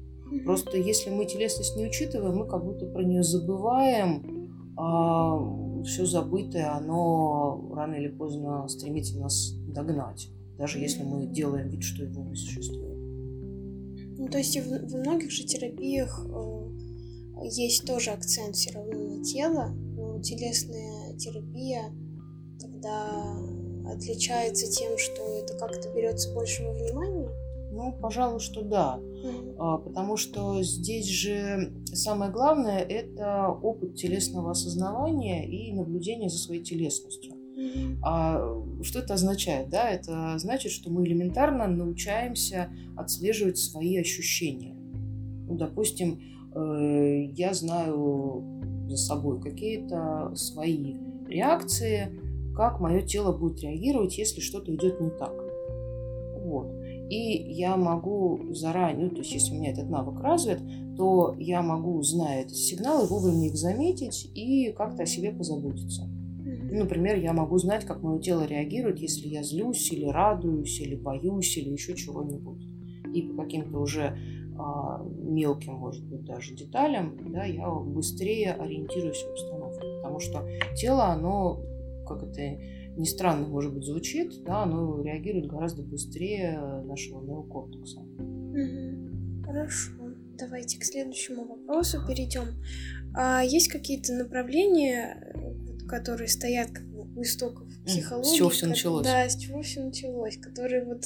Просто 0.45 0.77
если 0.77 1.11
мы 1.11 1.27
телесность 1.27 1.77
не 1.77 1.87
учитываем, 1.87 2.37
мы 2.37 2.49
как 2.49 2.65
будто 2.65 2.87
про 2.87 3.03
нее 3.05 3.23
забываем, 3.23 4.75
а 4.77 5.83
все 5.85 6.05
забытое, 6.05 6.75
оно 6.75 7.71
рано 7.73 7.95
или 7.95 8.09
поздно 8.09 8.67
стремится 8.69 9.19
нас 9.19 9.55
догнать, 9.69 10.29
даже 10.59 10.79
если 10.79 11.03
мы 11.03 11.27
делаем 11.27 11.69
вид, 11.69 11.83
что 11.83 12.05
его 12.05 12.23
не 12.25 12.35
существует. 12.35 12.97
Ну, 14.19 14.29
то 14.29 14.39
есть 14.39 14.57
в, 14.59 14.97
многих 14.97 15.31
же 15.31 15.45
терапиях 15.45 16.27
э, 16.27 17.45
есть 17.45 17.87
тоже 17.87 18.11
акцент 18.11 18.57
все 18.57 18.73
равно 18.73 18.99
на 18.99 19.23
тело, 19.23 19.69
но 19.69 20.21
телесная 20.21 21.15
терапия 21.17 21.93
тогда 22.61 23.37
отличается 23.91 24.71
тем, 24.71 24.99
что 24.99 25.39
это 25.39 25.57
как-то 25.59 25.93
берется 25.95 26.33
больше 26.33 26.65
во 26.65 26.73
внимание? 26.73 27.29
Ну, 27.73 27.93
пожалуй, 27.93 28.41
что 28.41 28.63
да. 28.63 28.99
Mm-hmm. 28.99 29.85
Потому 29.85 30.17
что 30.17 30.63
здесь 30.63 31.07
же 31.07 31.73
самое 31.93 32.33
главное 32.33 32.79
это 32.79 33.49
опыт 33.49 33.97
телесного 33.97 34.53
осознавания 34.53 35.47
и 35.47 35.73
наблюдения 35.73 36.31
за 36.31 36.39
своей 36.39 36.63
телесностью. 36.63 37.35
Mm-hmm. 37.35 37.99
А 38.03 38.65
что 38.83 39.01
это 39.01 39.15
означает? 39.15 39.69
Да? 39.69 39.91
Это 39.91 40.39
значит, 40.39 40.73
что 40.73 40.91
мы 40.91 41.05
элементарно 41.05 41.67
научаемся 41.67 42.71
отслеживать 42.97 43.59
свои 43.59 43.99
ощущения. 43.99 44.75
Ну, 45.49 45.57
допустим, 45.57 46.21
э, 46.55 47.25
я 47.35 47.53
знаю 47.53 48.43
за 48.89 48.97
собой 48.97 49.41
какие-то 49.41 50.33
свои 50.35 50.95
реакции, 51.29 52.09
как 52.57 52.81
мое 52.81 53.03
тело 53.03 53.37
будет 53.37 53.61
реагировать, 53.63 54.19
если 54.19 54.41
что-то 54.41 54.75
идет 54.75 55.01
не 55.01 55.11
так. 55.11 55.35
Вот. 56.43 56.73
И 57.11 57.53
я 57.53 57.77
могу 57.77 58.41
заранее, 58.53 59.07
ну, 59.07 59.11
то 59.11 59.19
есть 59.19 59.33
если 59.33 59.53
у 59.53 59.59
меня 59.59 59.73
этот 59.73 59.91
навык 59.91 60.21
развит, 60.21 60.61
то 60.97 61.35
я 61.39 61.63
могу, 61.63 62.03
зная 62.03 62.43
эти 62.43 62.55
сигналы, 62.55 63.07
вовремя 63.07 63.47
их 63.47 63.57
заметить 63.57 64.31
и 64.35 64.73
как-то 64.73 65.03
о 65.03 65.07
себе 65.07 65.31
позаботиться. 65.31 66.09
Ну, 66.69 66.79
например, 66.81 67.19
я 67.19 67.33
могу 67.33 67.59
знать, 67.59 67.85
как 67.85 68.03
мое 68.03 68.19
тело 68.19 68.45
реагирует, 68.45 68.99
если 68.99 69.29
я 69.29 69.43
злюсь 69.43 69.93
или 69.93 70.07
радуюсь, 70.07 70.81
или 70.81 70.97
боюсь, 70.97 71.57
или 71.59 71.71
еще 71.71 71.95
чего-нибудь. 71.95 72.67
И 73.15 73.23
по 73.23 73.45
каким-то 73.45 73.79
уже 73.79 74.19
а, 74.59 75.05
мелким, 75.05 75.75
может 75.75 76.05
быть, 76.05 76.25
даже 76.25 76.55
деталям, 76.55 77.17
да, 77.33 77.45
я 77.45 77.71
быстрее 77.71 78.53
ориентируюсь 78.53 79.23
в 79.23 79.31
обстановке. 79.31 79.81
Потому 79.99 80.19
что 80.19 80.45
тело, 80.75 81.07
оно 81.07 81.61
как 82.07 82.23
это 82.23 82.41
ни 82.97 83.05
странно, 83.05 83.47
может 83.47 83.75
быть, 83.75 83.85
звучит, 83.85 84.43
да, 84.45 84.63
оно 84.63 85.03
реагирует 85.03 85.47
гораздо 85.47 85.83
быстрее 85.83 86.59
нашего 86.85 87.23
неокортекса. 87.23 88.01
Угу. 88.01 89.45
Хорошо. 89.45 89.93
Давайте 90.39 90.79
к 90.79 90.85
следующему 90.85 91.45
вопросу 91.45 91.99
перейдем. 92.07 92.63
А 93.15 93.43
есть 93.43 93.69
какие-то 93.69 94.13
направления, 94.15 95.35
которые 95.89 96.29
стоят 96.29 96.71
как 96.71 96.87
бы 96.87 97.07
у 97.17 97.23
истоков 97.23 97.69
психологии? 97.85 98.29
С 98.29 98.37
чего 98.37 98.49
все 98.51 98.67
началось? 98.67 99.07
Да, 99.07 99.29
с 99.29 99.37
чего 99.37 99.63
все 99.63 99.83
началось, 99.83 100.37
которые 100.37 100.85
вот 100.85 101.05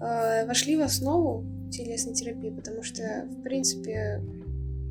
э, 0.00 0.46
вошли 0.46 0.76
в 0.76 0.82
основу 0.82 1.70
телесной 1.70 2.14
терапии, 2.14 2.50
потому 2.50 2.82
что, 2.82 3.28
в 3.28 3.42
принципе, 3.42 4.22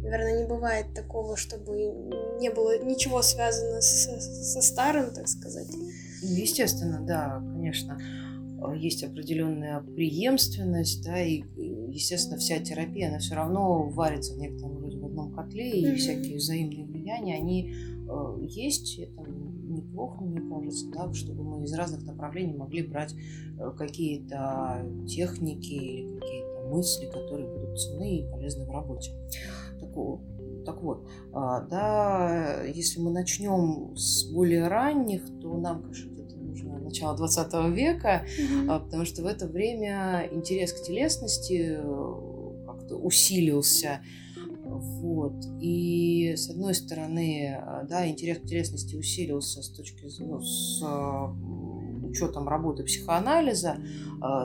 Наверное, 0.04 0.42
не 0.42 0.48
бывает 0.48 0.94
такого, 0.94 1.38
чтобы 1.38 1.72
не 2.40 2.50
было 2.50 2.84
ничего 2.84 3.22
связано 3.22 3.82
со, 3.82 4.20
со 4.20 4.62
старым, 4.62 5.14
так 5.14 5.28
сказать. 5.28 5.68
Естественно, 6.22 7.00
да, 7.02 7.42
конечно. 7.54 7.98
Есть 8.76 9.04
определенная 9.04 9.82
преемственность, 9.82 11.04
да, 11.04 11.22
и, 11.22 11.44
естественно, 11.90 12.38
вся 12.38 12.60
терапия, 12.60 13.10
она 13.10 13.20
все 13.20 13.36
равно 13.36 13.90
варится 13.90 14.34
в 14.34 14.38
некотором 14.38 14.80
роде 14.80 14.98
в 14.98 15.06
одном 15.06 15.34
котле, 15.34 15.82
и 15.82 15.86
mm-hmm. 15.86 15.96
всякие 15.96 16.38
взаимные 16.38 16.86
влияния, 16.86 17.36
они 17.36 17.74
э, 17.74 18.38
есть, 18.42 19.00
это 19.00 19.22
неплохо, 19.74 20.24
мне 20.24 20.40
кажется, 20.50 20.88
да, 20.94 21.14
чтобы 21.14 21.44
мы 21.44 21.64
из 21.66 21.74
разных 21.74 22.04
направлений 22.06 22.54
могли 22.54 22.84
брать 22.84 23.14
э, 23.60 23.72
какие-то 23.78 24.86
техники 25.08 25.74
или 25.74 26.20
какие-то 26.20 26.70
мысли, 26.70 27.06
которые 27.08 27.48
будут 27.48 27.80
ценны 27.80 28.20
и 28.20 28.32
полезны 28.32 28.66
в 28.66 28.72
работе. 28.72 29.12
Так 30.66 30.82
вот, 30.82 31.08
а, 31.34 31.62
да, 31.62 32.64
если 32.64 33.00
мы 33.00 33.12
начнем 33.12 33.96
с 33.96 34.24
более 34.32 34.68
ранних, 34.68 35.24
то 35.42 35.58
нам, 35.58 35.82
конечно, 35.82 36.12
это 36.14 36.38
нужно 36.38 36.80
начало 36.80 37.18
20 37.18 37.54
века, 37.76 38.26
mm-hmm. 38.26 38.84
потому 38.84 39.06
что 39.06 39.24
в 39.24 39.26
это 39.26 39.48
время 39.48 40.30
интерес 40.32 40.72
к 40.74 40.84
телесности 40.84 41.78
э, 41.78 42.66
как-то 42.66 42.96
усилился. 42.96 44.02
Вот. 44.66 45.36
И 45.60 46.34
с 46.36 46.50
одной 46.50 46.74
стороны, 46.74 47.58
а, 47.60 47.84
да, 47.84 48.08
интерес 48.08 48.40
к 48.40 48.46
телесности 48.46 48.96
усилился 48.96 49.62
с 49.62 49.70
точки 49.70 50.08
зрения, 50.08 50.34
ну, 50.34 50.42
с 50.42 50.82
учетом 52.13 52.48
работы 52.48 52.84
психоанализа. 52.84 53.77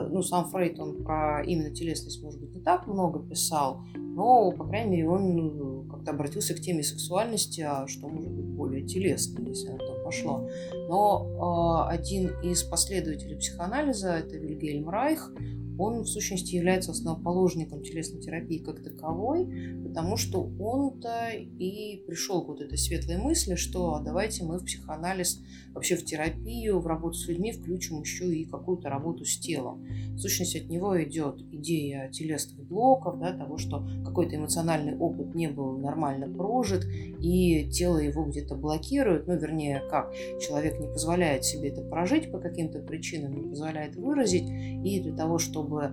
Ну, 0.09 0.21
сам 0.23 0.49
Фрейд, 0.49 0.77
он 0.79 1.03
про 1.03 1.41
именно 1.41 1.73
телесность, 1.73 2.21
может 2.21 2.41
быть, 2.41 2.53
не 2.53 2.59
так 2.59 2.85
много 2.87 3.19
писал, 3.19 3.81
но, 4.19 4.51
по 4.51 4.65
крайней 4.65 4.97
мере, 4.97 5.09
он 5.09 5.85
э, 5.85 5.89
как-то 5.89 6.11
обратился 6.11 6.53
к 6.53 6.59
теме 6.59 6.83
сексуальности, 6.83 7.61
а 7.61 7.87
что 7.87 8.09
может 8.09 8.29
быть 8.29 8.47
более 8.47 8.85
телесным, 8.85 9.45
если 9.45 9.69
на 9.69 9.77
то 9.77 9.93
пошло. 10.03 10.49
Но 10.89 11.87
э, 11.87 11.93
один 11.93 12.31
из 12.43 12.63
последователей 12.63 13.37
психоанализа, 13.37 14.09
это 14.09 14.35
Вильгельм 14.35 14.89
Райх, 14.89 15.31
он 15.79 16.01
в 16.01 16.07
сущности 16.07 16.55
является 16.55 16.91
основоположником 16.91 17.81
телесной 17.81 18.21
терапии 18.21 18.57
как 18.57 18.83
таковой, 18.83 19.45
потому 19.83 20.17
что 20.17 20.51
он-то 20.59 21.29
и 21.31 22.03
пришел 22.05 22.43
к 22.43 22.49
вот 22.49 22.61
этой 22.61 22.77
светлой 22.77 23.17
мысли, 23.17 23.55
что 23.55 23.95
а 23.95 24.01
давайте 24.01 24.43
мы 24.43 24.59
в 24.59 24.65
психоанализ, 24.65 25.41
вообще 25.73 25.95
в 25.95 26.03
терапию, 26.03 26.79
в 26.79 26.87
работу 26.87 27.15
с 27.15 27.27
людьми 27.27 27.53
включим 27.53 28.01
еще 28.01 28.35
и 28.35 28.45
какую-то 28.45 28.89
работу 28.89 29.23
с 29.23 29.37
телом. 29.39 29.85
В 30.15 30.19
сущности 30.19 30.57
от 30.57 30.69
него 30.69 31.01
идет 31.01 31.41
идея 31.51 32.09
телесных 32.09 32.58
блоков, 32.69 33.19
да, 33.19 33.33
того, 33.33 33.57
что 33.57 33.87
какой-то 34.05 34.35
эмоциональный 34.35 34.97
опыт 34.97 35.35
не 35.35 35.47
был 35.47 35.77
нормально 35.77 36.27
прожит, 36.27 36.85
и 37.19 37.69
тело 37.69 37.97
его 37.97 38.23
где-то 38.25 38.55
блокирует, 38.55 39.27
ну, 39.27 39.35
вернее, 39.35 39.81
как, 39.89 40.13
человек 40.39 40.79
не 40.79 40.87
позволяет 40.87 41.43
себе 41.43 41.69
это 41.69 41.81
прожить 41.81 42.31
по 42.31 42.39
каким-то 42.39 42.79
причинам, 42.79 43.35
не 43.35 43.49
позволяет 43.49 43.95
выразить, 43.95 44.49
и 44.49 44.99
для 45.01 45.15
того, 45.15 45.39
чтобы 45.39 45.91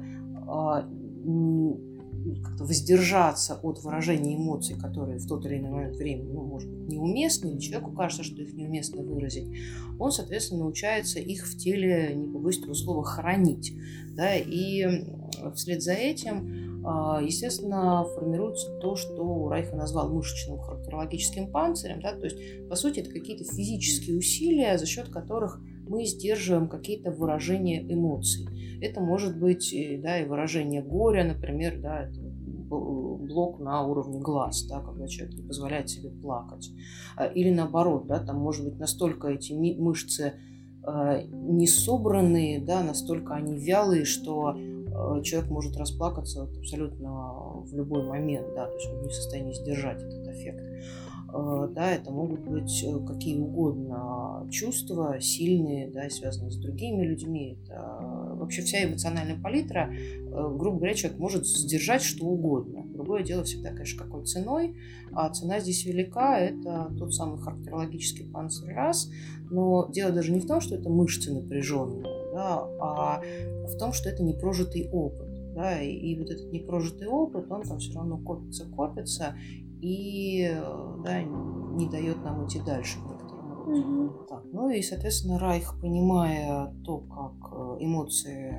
а, 0.48 0.88
как-то 2.42 2.64
воздержаться 2.64 3.58
от 3.62 3.82
выражения 3.82 4.36
эмоций, 4.36 4.76
которые 4.76 5.18
в 5.18 5.26
тот 5.26 5.46
или 5.46 5.58
иной 5.58 5.70
момент 5.70 5.96
времени, 5.96 6.32
ну, 6.32 6.44
может 6.44 6.68
быть, 6.68 6.88
неуместны, 6.88 7.48
или 7.48 7.58
человеку 7.58 7.92
кажется, 7.92 8.24
что 8.24 8.42
их 8.42 8.54
неуместно 8.54 9.02
выразить, 9.02 9.46
он, 9.98 10.10
соответственно, 10.10 10.60
научается 10.60 11.18
их 11.20 11.46
в 11.46 11.56
теле, 11.56 12.14
не 12.14 12.26
побоюсь 12.26 12.58
этого 12.58 12.74
слова, 12.74 13.04
хранить. 13.04 13.74
Да, 14.14 14.34
и 14.34 15.04
вслед 15.54 15.82
за 15.82 15.92
этим, 15.92 16.84
а, 16.86 17.20
естественно, 17.22 18.04
формируется 18.14 18.70
то, 18.78 18.96
что 18.96 19.48
Райха 19.48 19.76
назвал 19.76 20.12
мышечным 20.12 20.58
характерологическим 20.58 21.50
панцирем. 21.50 22.00
Да, 22.00 22.12
то 22.12 22.24
есть, 22.24 22.68
по 22.68 22.76
сути, 22.76 23.00
это 23.00 23.10
какие-то 23.10 23.44
физические 23.44 24.16
усилия, 24.16 24.78
за 24.78 24.86
счет 24.86 25.08
которых 25.08 25.60
мы 25.88 26.04
сдерживаем 26.04 26.68
какие-то 26.68 27.10
выражения 27.10 27.82
эмоций. 27.82 28.46
Это 28.80 29.00
может 29.00 29.38
быть 29.38 29.74
да, 30.02 30.20
и 30.20 30.26
выражение 30.26 30.82
горя, 30.82 31.24
например, 31.24 31.80
да, 31.80 32.02
это 32.04 32.20
блок 32.68 33.60
на 33.60 33.86
уровне 33.86 34.20
глаз, 34.20 34.64
да, 34.64 34.80
когда 34.80 35.06
человек 35.06 35.36
не 35.36 35.42
позволяет 35.42 35.88
себе 35.88 36.10
плакать. 36.10 36.70
А, 37.16 37.26
или 37.26 37.50
наоборот, 37.50 38.06
да, 38.06 38.18
там 38.18 38.38
может 38.38 38.64
быть 38.64 38.78
настолько 38.78 39.28
эти 39.28 39.52
мышцы 39.52 40.34
а, 40.82 41.22
не 41.22 41.66
собранные, 41.66 42.60
да, 42.60 42.82
настолько 42.82 43.34
они 43.34 43.56
вялые, 43.56 44.04
что 44.04 44.56
человек 45.22 45.50
может 45.50 45.76
расплакаться 45.76 46.42
абсолютно 46.42 47.62
в 47.64 47.74
любой 47.74 48.06
момент, 48.06 48.46
да, 48.54 48.66
то 48.66 48.74
есть 48.74 48.88
он 48.90 49.02
не 49.02 49.08
в 49.08 49.14
состоянии 49.14 49.52
сдержать 49.52 50.02
этот 50.02 50.26
эффект. 50.28 50.62
Э, 51.36 51.68
да, 51.74 51.92
это 51.92 52.10
могут 52.10 52.40
быть 52.40 52.84
э, 52.84 52.98
какие 53.06 53.38
угодно 53.38 54.46
чувства, 54.50 55.20
сильные, 55.20 55.90
да, 55.90 56.08
связанные 56.08 56.50
с 56.50 56.56
другими 56.56 57.04
людьми. 57.04 57.58
Это 57.64 58.34
вообще 58.34 58.62
вся 58.62 58.84
эмоциональная 58.84 59.40
палитра, 59.40 59.92
э, 59.92 60.56
грубо 60.56 60.78
говоря, 60.78 60.94
человек 60.94 61.18
может 61.18 61.46
сдержать 61.46 62.02
что 62.02 62.26
угодно. 62.26 62.84
Другое 62.86 63.22
дело 63.22 63.44
всегда, 63.44 63.70
конечно, 63.70 64.04
какой 64.04 64.24
ценой, 64.24 64.76
а 65.12 65.28
цена 65.30 65.60
здесь 65.60 65.84
велика, 65.84 66.38
это 66.38 66.94
тот 66.98 67.14
самый 67.14 67.38
характерологический 67.38 68.30
панцирь 68.30 68.72
раз, 68.72 69.10
но 69.50 69.88
дело 69.92 70.12
даже 70.12 70.32
не 70.32 70.40
в 70.40 70.46
том, 70.46 70.60
что 70.60 70.76
это 70.76 70.88
мышцы 70.88 71.32
напряженные, 71.32 72.04
да, 72.36 72.68
а 72.78 73.22
в 73.66 73.78
том, 73.78 73.92
что 73.94 74.10
это 74.10 74.22
непрожитый 74.22 74.88
опыт. 74.92 75.26
Да, 75.54 75.80
и, 75.80 75.90
и 75.90 76.18
вот 76.18 76.28
этот 76.28 76.52
непрожитый 76.52 77.08
опыт, 77.08 77.50
он 77.50 77.62
там 77.62 77.78
все 77.78 77.94
равно 77.94 78.18
копится, 78.18 78.66
копится, 78.66 79.34
и 79.80 80.54
да, 81.02 81.22
не 81.22 81.88
дает 81.88 82.22
нам 82.22 82.46
идти 82.46 82.60
дальше 82.60 82.98
в 82.98 83.08
некотором 83.08 83.64
роде. 83.64 83.80
Mm-hmm. 83.80 84.26
Так, 84.28 84.44
ну 84.52 84.68
и, 84.68 84.82
соответственно, 84.82 85.38
Райх, 85.38 85.80
понимая 85.80 86.74
то, 86.84 86.98
как 86.98 87.52
э, 87.52 87.76
эмоции 87.80 88.54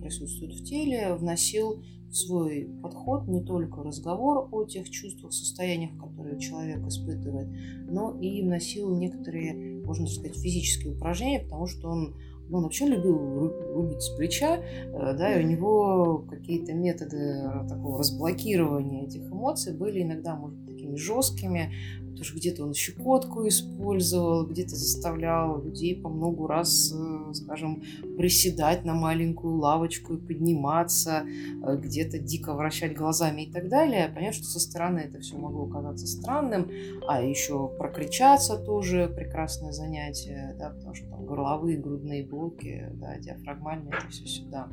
присутствуют 0.00 0.54
в 0.54 0.64
теле, 0.64 1.14
вносил 1.14 1.82
в 2.08 2.14
свой 2.14 2.70
подход 2.82 3.28
не 3.28 3.42
только 3.44 3.82
разговор 3.82 4.48
о 4.50 4.64
тех 4.64 4.88
чувствах, 4.88 5.34
состояниях, 5.34 5.98
которые 5.98 6.40
человек 6.40 6.86
испытывает, 6.86 7.48
но 7.90 8.18
и 8.18 8.42
вносил 8.42 8.96
некоторые, 8.96 9.84
можно 9.84 10.06
сказать, 10.06 10.36
физические 10.38 10.94
упражнения, 10.94 11.40
потому 11.40 11.66
что 11.66 11.90
он 11.90 12.16
он 12.50 12.62
вообще 12.62 12.86
любил 12.86 13.52
рубить 13.74 14.02
с 14.02 14.10
плеча, 14.10 14.56
э, 14.56 15.14
да, 15.16 15.34
и 15.34 15.44
у 15.44 15.46
него 15.46 16.24
какие-то 16.28 16.72
методы 16.72 17.42
такого 17.68 17.98
разблокирования 17.98 19.04
этих 19.04 19.30
эмоций 19.30 19.74
были 19.74 20.02
иногда, 20.02 20.34
может, 20.34 20.64
такими 20.66 20.96
жесткими, 20.96 21.72
потому 22.18 22.30
что 22.30 22.36
где-то 22.36 22.64
он 22.64 22.74
щекотку 22.74 23.46
использовал, 23.46 24.44
где-то 24.44 24.74
заставлял 24.74 25.62
людей 25.62 25.94
по 25.94 26.08
много 26.08 26.48
раз, 26.48 26.92
э, 26.92 27.32
скажем, 27.34 27.84
приседать 28.16 28.84
на 28.84 28.94
маленькую 28.94 29.56
лавочку 29.56 30.14
и 30.14 30.16
подниматься, 30.16 31.22
э, 31.24 31.76
где-то 31.76 32.18
дико 32.18 32.54
вращать 32.54 32.96
глазами 32.96 33.42
и 33.42 33.52
так 33.52 33.68
далее. 33.68 34.10
Понятно, 34.12 34.38
что 34.38 34.46
со 34.46 34.58
стороны 34.58 34.98
это 34.98 35.20
все 35.20 35.36
могло 35.38 35.66
казаться 35.66 36.08
странным, 36.08 36.68
а 37.06 37.22
еще 37.22 37.68
прокричаться 37.78 38.58
тоже 38.58 39.12
прекрасное 39.14 39.70
занятие, 39.70 40.56
да, 40.58 40.70
потому 40.70 40.94
что 40.94 41.06
там 41.10 41.24
горловые, 41.24 41.78
грудные 41.78 42.24
блоки, 42.26 42.90
да, 42.94 43.16
диафрагмальные, 43.18 43.92
это 43.96 44.08
все 44.08 44.26
сюда. 44.26 44.68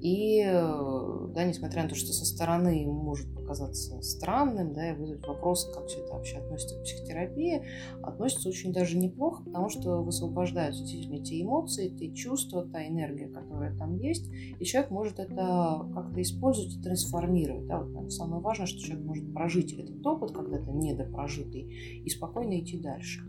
И, 0.00 0.40
э, 0.46 1.28
да, 1.34 1.44
несмотря 1.44 1.82
на 1.82 1.88
то, 1.88 1.96
что 1.96 2.12
со 2.12 2.24
стороны 2.24 2.86
может 2.86 3.26
показаться 3.34 4.00
странным, 4.02 4.72
да, 4.72 4.90
и 4.90 4.94
вызвать 4.94 5.26
вопрос, 5.26 5.70
как 5.74 5.86
все 5.86 6.00
это 6.00 6.14
вообще 6.14 6.43
относится 6.44 6.78
к 6.78 6.82
психотерапии, 6.82 7.62
относится 8.02 8.48
очень 8.48 8.72
даже 8.72 8.96
неплохо, 8.96 9.42
потому 9.42 9.68
что 9.68 10.02
высвобождаются 10.02 10.82
действительно 10.82 11.24
те 11.24 11.42
эмоции, 11.42 11.88
те 11.88 12.12
чувства, 12.12 12.66
та 12.66 12.86
энергия, 12.86 13.28
которая 13.28 13.76
там 13.76 13.96
есть, 13.98 14.30
и 14.58 14.64
человек 14.64 14.90
может 14.90 15.18
это 15.18 15.86
как-то 15.94 16.22
использовать 16.22 16.76
и 16.76 16.82
трансформировать. 16.82 17.66
Да, 17.66 17.78
вот, 17.78 17.88
наверное, 17.88 18.10
самое 18.10 18.42
важное, 18.42 18.66
что 18.66 18.80
человек 18.80 19.04
может 19.06 19.32
прожить 19.32 19.72
этот 19.72 20.06
опыт, 20.06 20.32
когда-то 20.32 20.70
недопрожитый, 20.70 21.62
и 22.04 22.08
спокойно 22.08 22.60
идти 22.60 22.78
дальше. 22.78 23.22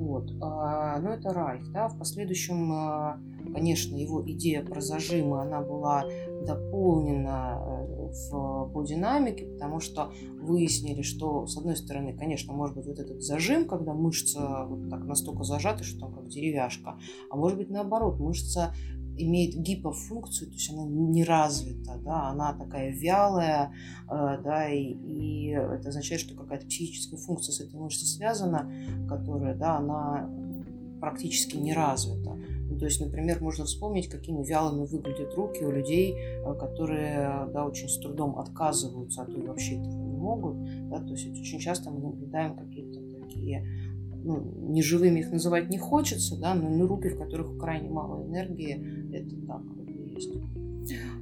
Вот. 0.00 0.30
А, 0.40 0.98
но 1.00 1.10
это 1.10 1.30
Райх. 1.30 1.70
Да? 1.72 1.88
В 1.88 1.98
последующем, 1.98 2.72
а, 2.72 3.20
конечно, 3.52 3.94
его 3.96 4.22
идея 4.30 4.64
про 4.64 4.80
зажимы, 4.80 5.42
она 5.42 5.60
была 5.60 6.04
дополнена 6.46 7.79
в 8.12 8.84
динамике, 8.84 9.46
потому 9.46 9.80
что 9.80 10.12
выяснили, 10.40 11.02
что, 11.02 11.46
с 11.46 11.56
одной 11.56 11.76
стороны, 11.76 12.16
конечно, 12.16 12.52
может 12.52 12.76
быть 12.76 12.86
вот 12.86 12.98
этот 12.98 13.22
зажим, 13.22 13.66
когда 13.66 13.94
мышца 13.94 14.66
вот 14.66 14.88
так 14.88 15.04
настолько 15.04 15.44
зажата, 15.44 15.84
что 15.84 16.00
там 16.00 16.14
как 16.14 16.28
деревяшка, 16.28 16.98
а 17.30 17.36
может 17.36 17.58
быть 17.58 17.70
наоборот, 17.70 18.18
мышца 18.18 18.74
имеет 19.16 19.54
гипофункцию, 19.54 20.48
то 20.48 20.54
есть 20.54 20.72
она 20.72 20.84
не 20.84 21.24
развита, 21.24 21.98
да, 22.02 22.30
она 22.30 22.52
такая 22.54 22.90
вялая, 22.90 23.72
э, 24.10 24.38
да, 24.42 24.68
и, 24.68 24.92
и 24.92 25.48
это 25.50 25.88
означает, 25.88 26.20
что 26.20 26.34
какая-то 26.34 26.66
психическая 26.66 27.18
функция 27.18 27.52
с 27.52 27.60
этой 27.60 27.78
мышцей 27.78 28.06
связана, 28.06 28.72
которая, 29.08 29.54
да, 29.54 29.76
она 29.76 30.30
практически 31.00 31.56
не 31.56 31.72
развита. 31.72 32.36
То 32.80 32.86
есть, 32.86 32.98
например, 32.98 33.42
можно 33.42 33.66
вспомнить, 33.66 34.08
какими 34.08 34.42
вялыми 34.42 34.86
выглядят 34.86 35.34
руки 35.34 35.62
у 35.62 35.70
людей, 35.70 36.16
э, 36.16 36.54
которые, 36.54 37.46
да, 37.52 37.66
очень 37.66 37.88
с 37.88 37.98
трудом 37.98 38.38
отказываются, 38.38 39.22
а 39.22 39.26
то 39.26 39.38
и 39.38 39.46
вообще 39.46 39.74
этого 39.76 40.02
не 40.02 40.16
могут, 40.16 40.56
да, 40.88 40.98
то 40.98 41.12
есть 41.12 41.28
очень 41.38 41.58
часто 41.58 41.90
мы 41.90 42.00
наблюдаем 42.00 42.56
какие-то 42.56 43.00
такие 43.20 43.66
ну, 44.22 44.40
неживыми 44.68 45.20
их 45.20 45.30
называть 45.30 45.70
не 45.70 45.78
хочется, 45.78 46.38
да, 46.38 46.54
но, 46.54 46.68
но 46.68 46.86
руки, 46.86 47.08
в 47.08 47.18
которых 47.18 47.58
крайне 47.58 47.90
мало 47.90 48.24
энергии, 48.26 49.14
это 49.14 49.46
так, 49.46 49.62
это 49.82 49.92
есть. 49.92 50.32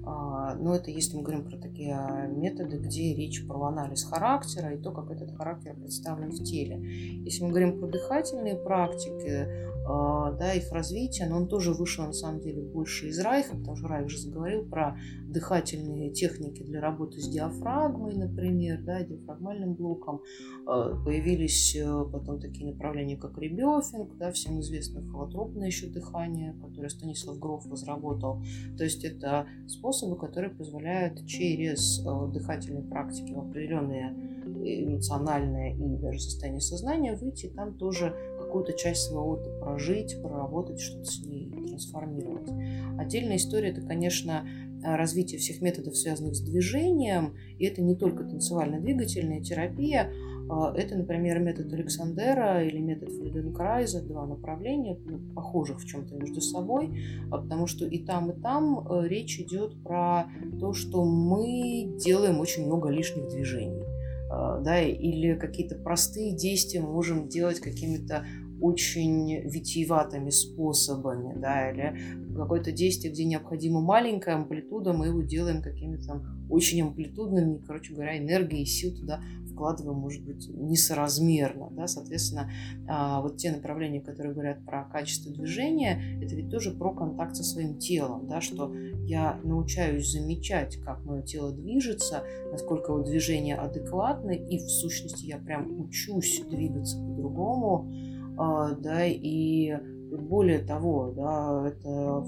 А, 0.05 0.55
но 0.55 0.75
это 0.75 0.91
если 0.91 1.17
мы 1.17 1.23
говорим 1.23 1.45
про 1.45 1.57
такие 1.59 1.97
методы, 2.29 2.79
где 2.79 3.15
речь 3.15 3.47
про 3.47 3.65
анализ 3.65 4.05
характера 4.05 4.75
и 4.75 4.79
то, 4.79 4.91
как 4.91 5.11
этот 5.11 5.37
характер 5.37 5.75
представлен 5.75 6.31
в 6.31 6.43
теле. 6.43 6.81
Если 7.25 7.45
мы 7.45 7.51
говорим 7.51 7.79
про 7.79 7.89
дыхательные 7.89 8.55
практики, 8.57 9.31
а, 9.31 9.78
да, 9.89 10.53
их 10.55 10.71
развитие, 10.73 11.29
но 11.29 11.37
он 11.37 11.49
тоже 11.49 11.73
вышел 11.73 12.05
на 12.05 12.13
самом 12.13 12.41
деле 12.41 12.63
больше 12.63 13.09
из 13.09 13.19
Райха, 13.19 13.57
потому 13.57 13.77
что 13.77 13.89
Райх 13.89 14.11
же 14.11 14.19
заговорил 14.19 14.65
про 14.65 14.99
дыхательные 15.27 16.11
техники 16.11 16.63
для 16.63 16.81
работы 16.81 17.21
с 17.21 17.29
диафрагмой, 17.29 18.15
например, 18.15 18.83
да, 18.83 19.03
диафрагмальным 19.03 19.75
блоком. 19.75 20.23
А, 20.67 20.95
появились 21.05 21.77
э, 21.77 22.05
потом 22.13 22.41
такие 22.41 22.71
направления, 22.71 23.17
как 23.17 23.39
ребёфинг, 23.39 24.17
да, 24.17 24.31
всем 24.33 24.61
известно 24.61 25.03
холотропное 25.11 25.67
еще 25.67 25.87
дыхание, 25.87 26.55
которое 26.63 26.89
Станислав 26.89 27.39
Гроф 27.39 27.67
разработал. 27.67 28.43
То 28.77 28.85
есть 28.85 29.05
это 29.05 29.47
способы, 29.67 30.19
которые 30.19 30.51
позволяют 30.51 31.27
через 31.27 32.01
э, 32.01 32.33
дыхательные 32.33 32.85
практики 32.85 33.33
в 33.33 33.39
определенные 33.39 34.38
эмоциональное 34.63 35.75
и 35.75 35.97
даже 35.97 36.21
состояние 36.21 36.61
сознания 36.61 37.15
выйти, 37.15 37.47
там 37.55 37.75
тоже 37.75 38.15
какую-то 38.39 38.73
часть 38.73 39.03
своего 39.03 39.33
опыта 39.33 39.51
прожить, 39.61 40.21
проработать, 40.23 40.81
что-то 40.81 41.05
с 41.05 41.25
ней 41.25 41.51
трансформировать. 41.51 42.51
Отдельная 42.99 43.37
история– 43.37 43.69
это, 43.71 43.83
конечно, 43.83 44.45
развитие 44.83 45.39
всех 45.39 45.61
методов, 45.61 45.97
связанных 45.97 46.37
с 46.37 46.41
движением. 46.41 47.35
И 47.59 47.65
это 47.67 47.83
не 47.83 47.97
только 47.97 48.25
танцевально-двигательная 48.25 49.41
терапия, 49.41 50.13
а 50.51 50.73
это, 50.75 50.97
например, 50.97 51.41
метод 51.41 51.73
Александера 51.73 52.65
или 52.65 52.79
метод 52.79 53.11
Фриденкрайза, 53.11 54.03
два 54.03 54.27
направления, 54.27 54.99
ну, 55.05 55.19
похожих 55.35 55.81
в 55.81 55.87
чем-то 55.87 56.15
между 56.15 56.41
собой, 56.41 56.99
а 57.31 57.39
потому 57.39 57.67
что 57.67 57.85
и 57.85 58.03
там, 58.03 58.31
и 58.31 58.41
там 58.41 58.87
э, 58.89 59.09
речь 59.09 59.39
идет 59.41 59.83
про 59.83 60.25
то, 60.59 60.73
что 60.73 61.05
мы 61.05 61.99
делаем 61.99 62.41
очень 62.41 62.65
много 62.65 62.89
лишних 62.89 63.29
движений 63.29 63.88
да, 64.29 64.81
или 64.83 65.35
какие-то 65.39 65.77
простые 65.77 66.37
действия 66.37 66.81
мы 66.81 66.93
можем 66.93 67.29
делать 67.29 67.61
какими-то 67.61 68.27
очень 68.61 69.41
витиеватыми 69.49 70.31
способами, 70.31 71.39
да, 71.39 71.71
или 71.71 72.35
какое-то 72.37 72.73
действие, 72.73 73.13
где 73.13 73.25
необходима 73.25 73.81
маленькая 73.81 74.35
амплитуда, 74.35 74.93
мы 74.93 75.07
его 75.07 75.23
делаем 75.23 75.63
какими-то 75.63 76.23
очень 76.51 76.83
амплитудными, 76.83 77.63
короче 77.67 77.95
говоря, 77.95 78.19
энергией 78.19 78.63
и 78.63 78.67
сил 78.67 78.95
туда 78.95 79.23
вкладываем, 79.59 79.99
может 79.99 80.25
быть, 80.25 80.49
несоразмерно. 80.49 81.69
Да? 81.73 81.89
Соответственно, 81.89 82.49
а, 82.89 83.21
вот 83.21 83.39
те 83.39 83.51
направления, 83.51 84.01
которые 84.01 84.33
говорят 84.33 84.65
про 84.65 84.85
качество 84.85 85.33
движения, 85.33 86.01
это 86.23 86.37
ведь 86.37 86.49
тоже 86.49 86.71
про 86.71 86.95
контакт 86.95 87.35
со 87.35 87.43
своим 87.43 87.79
телом, 87.79 88.29
да? 88.29 88.41
что 88.41 88.73
я 89.05 89.41
научаюсь 89.43 90.13
замечать, 90.13 90.77
как 90.77 91.05
мое 91.05 91.23
тело 91.23 91.53
движется, 91.53 92.23
насколько 92.53 92.93
его 92.93 93.03
движение 93.03 93.57
адекватно, 93.57 94.31
и 94.31 94.59
в 94.59 94.71
сущности 94.71 95.27
я 95.27 95.39
прям 95.39 95.81
учусь 95.81 96.41
двигаться 96.49 96.97
по-другому, 96.99 97.91
а, 98.39 98.77
да, 98.77 99.05
и 99.05 99.77
более 100.13 100.61
того, 100.61 101.13
да, 101.17 101.67
это 101.67 102.25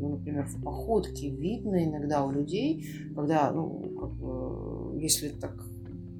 ну, 0.00 0.16
например, 0.16 0.46
в 0.46 0.62
походке 0.62 1.28
видно 1.28 1.84
иногда 1.84 2.24
у 2.24 2.30
людей, 2.30 2.86
когда, 3.14 3.52
ну, 3.52 3.98
как 4.00 4.12
бы, 4.12 4.98
если 4.98 5.28
так 5.28 5.69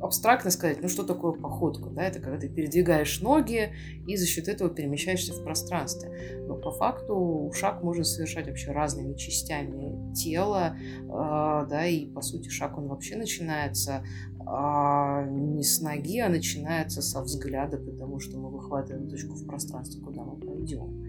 абстрактно 0.01 0.51
сказать, 0.51 0.81
ну 0.83 0.89
что 0.89 1.03
такое 1.03 1.33
походка, 1.33 1.91
да, 1.91 2.03
это 2.03 2.21
когда 2.21 2.39
ты 2.39 2.49
передвигаешь 2.49 3.21
ноги 3.21 3.73
и 4.07 4.17
за 4.17 4.27
счет 4.27 4.49
этого 4.49 4.71
перемещаешься 4.71 5.33
в 5.33 5.43
пространстве. 5.43 6.45
Но 6.47 6.57
по 6.57 6.71
факту 6.71 7.51
шаг 7.55 7.83
можно 7.83 8.05
совершать 8.05 8.47
вообще 8.47 8.73
разными 8.73 9.15
частями 9.15 10.13
тела, 10.15 10.77
э, 10.77 11.07
да, 11.07 11.87
и 11.87 12.07
по 12.07 12.23
сути 12.23 12.49
шаг 12.49 12.79
он 12.79 12.89
вообще 12.89 13.17
начинается 13.17 14.03
а 14.53 15.25
не 15.27 15.63
с 15.63 15.81
ноги, 15.81 16.19
а 16.19 16.29
начинается 16.29 17.03
со 17.03 17.23
взгляда, 17.23 17.79
потому 17.79 18.19
что 18.19 18.37
мы 18.37 18.51
выхватываем 18.51 19.09
точку 19.09 19.35
в 19.35 19.47
пространстве, 19.47 20.03
куда 20.03 20.25
мы 20.25 20.37
пойдем. 20.41 21.00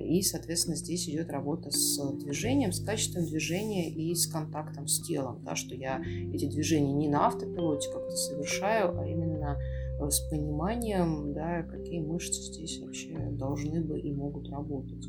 И, 0.00 0.22
соответственно, 0.22 0.76
здесь 0.76 1.08
идет 1.08 1.30
работа 1.30 1.70
с 1.70 1.98
движением, 2.14 2.72
с 2.72 2.80
качеством 2.80 3.24
движения 3.26 3.90
и 3.90 4.14
с 4.14 4.26
контактом 4.26 4.86
с 4.86 5.00
телом, 5.00 5.42
да, 5.44 5.54
что 5.54 5.74
я 5.74 6.02
эти 6.32 6.48
движения 6.48 6.92
не 6.92 7.08
на 7.08 7.26
автопилоте 7.26 7.90
как-то 7.92 8.16
совершаю, 8.16 8.98
а 8.98 9.06
именно 9.06 9.56
э, 10.00 10.10
с 10.10 10.20
пониманием, 10.30 11.32
да, 11.32 11.62
какие 11.62 12.00
мышцы 12.00 12.40
здесь 12.42 12.80
вообще 12.80 13.16
должны 13.32 13.82
бы 13.82 13.98
и 13.98 14.12
могут 14.12 14.48
работать. 14.50 15.06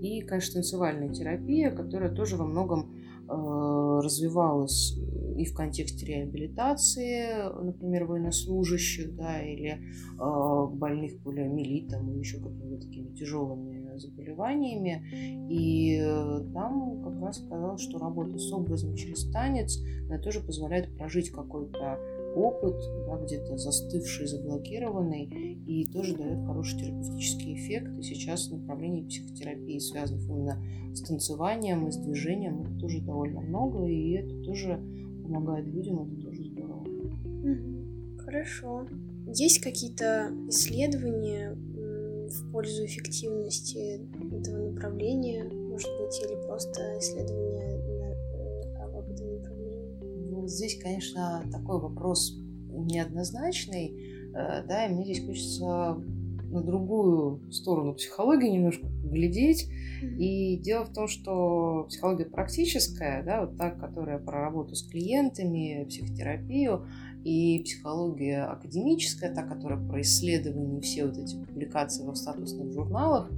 И, 0.00 0.20
конечно, 0.20 0.54
танцевальная 0.54 1.12
терапия, 1.12 1.70
которая 1.70 2.14
тоже 2.14 2.36
во 2.36 2.46
многом 2.46 2.94
э, 3.28 4.00
развивалась 4.02 4.96
и 5.38 5.44
в 5.44 5.54
контексте 5.54 6.06
реабилитации, 6.06 7.62
например, 7.62 8.04
военнослужащих, 8.06 9.14
да, 9.14 9.40
или 9.40 9.78
э, 9.78 10.66
больных 10.74 11.22
полиомиелитом 11.22 12.10
и 12.10 12.18
еще 12.18 12.38
какими-то 12.38 12.86
такими 12.86 13.14
тяжелыми 13.14 13.87
заболеваниями. 14.00 15.48
И 15.50 15.98
э, 16.00 16.40
там 16.52 17.02
как 17.02 17.20
раз 17.20 17.38
сказала, 17.38 17.78
что 17.78 17.98
работа 17.98 18.38
с 18.38 18.52
образом 18.52 18.94
через 18.94 19.30
танец, 19.30 19.78
она 20.08 20.18
тоже 20.18 20.40
позволяет 20.40 20.96
прожить 20.96 21.30
какой-то 21.30 21.98
опыт, 22.34 22.76
да, 23.06 23.16
где-то 23.16 23.56
застывший, 23.56 24.26
заблокированный, 24.26 25.24
и 25.66 25.84
тоже 25.86 26.16
дает 26.16 26.44
хороший 26.46 26.78
терапевтический 26.78 27.54
эффект. 27.54 27.98
И 27.98 28.02
сейчас 28.02 28.50
направлений 28.50 29.04
психотерапии, 29.04 29.78
связанных 29.78 30.28
именно 30.28 30.62
с 30.94 31.02
танцеванием 31.02 31.88
и 31.88 31.90
с 31.90 31.96
движением, 31.96 32.62
это 32.62 32.78
тоже 32.78 33.00
довольно 33.00 33.40
много, 33.40 33.86
и 33.86 34.12
это 34.12 34.42
тоже 34.42 34.80
помогает 35.22 35.66
людям, 35.66 36.00
это 36.00 36.22
тоже 36.22 36.44
здорово. 36.44 36.84
Хорошо. 38.18 38.86
Есть 39.34 39.60
какие-то 39.60 40.30
исследования, 40.48 41.56
в 42.28 42.52
пользу 42.52 42.84
эффективности 42.84 44.00
этого 44.32 44.70
направления, 44.72 45.44
может 45.44 45.90
быть, 46.00 46.20
или 46.20 46.46
просто 46.46 46.98
исследования 46.98 47.76
на, 47.98 48.84
об 48.84 49.10
этом 49.10 49.34
направлении? 49.34 50.30
Ну, 50.30 50.46
здесь, 50.46 50.80
конечно, 50.80 51.44
такой 51.50 51.80
вопрос 51.80 52.36
неоднозначный, 52.70 54.30
э, 54.34 54.64
да, 54.66 54.86
и 54.86 54.92
мне 54.92 55.04
здесь 55.04 55.26
хочется 55.26 56.02
на 56.50 56.62
другую 56.62 57.52
сторону 57.52 57.94
психологии 57.94 58.48
немножко 58.48 58.86
поглядеть. 59.02 59.68
И 60.18 60.56
дело 60.58 60.84
в 60.84 60.92
том, 60.92 61.08
что 61.08 61.86
психология 61.88 62.26
практическая, 62.26 63.22
да, 63.22 63.42
вот 63.42 63.56
та, 63.56 63.70
которая 63.70 64.18
про 64.18 64.40
работу 64.40 64.74
с 64.74 64.82
клиентами, 64.82 65.84
психотерапию, 65.88 66.86
и 67.24 67.62
психология 67.64 68.44
академическая, 68.44 69.34
та, 69.34 69.42
которая 69.42 69.78
про 69.78 70.00
исследования, 70.00 70.80
все 70.80 71.06
вот 71.06 71.18
эти 71.18 71.36
публикации 71.36 72.06
в 72.06 72.14
статусных 72.14 72.72
журналах, 72.72 73.30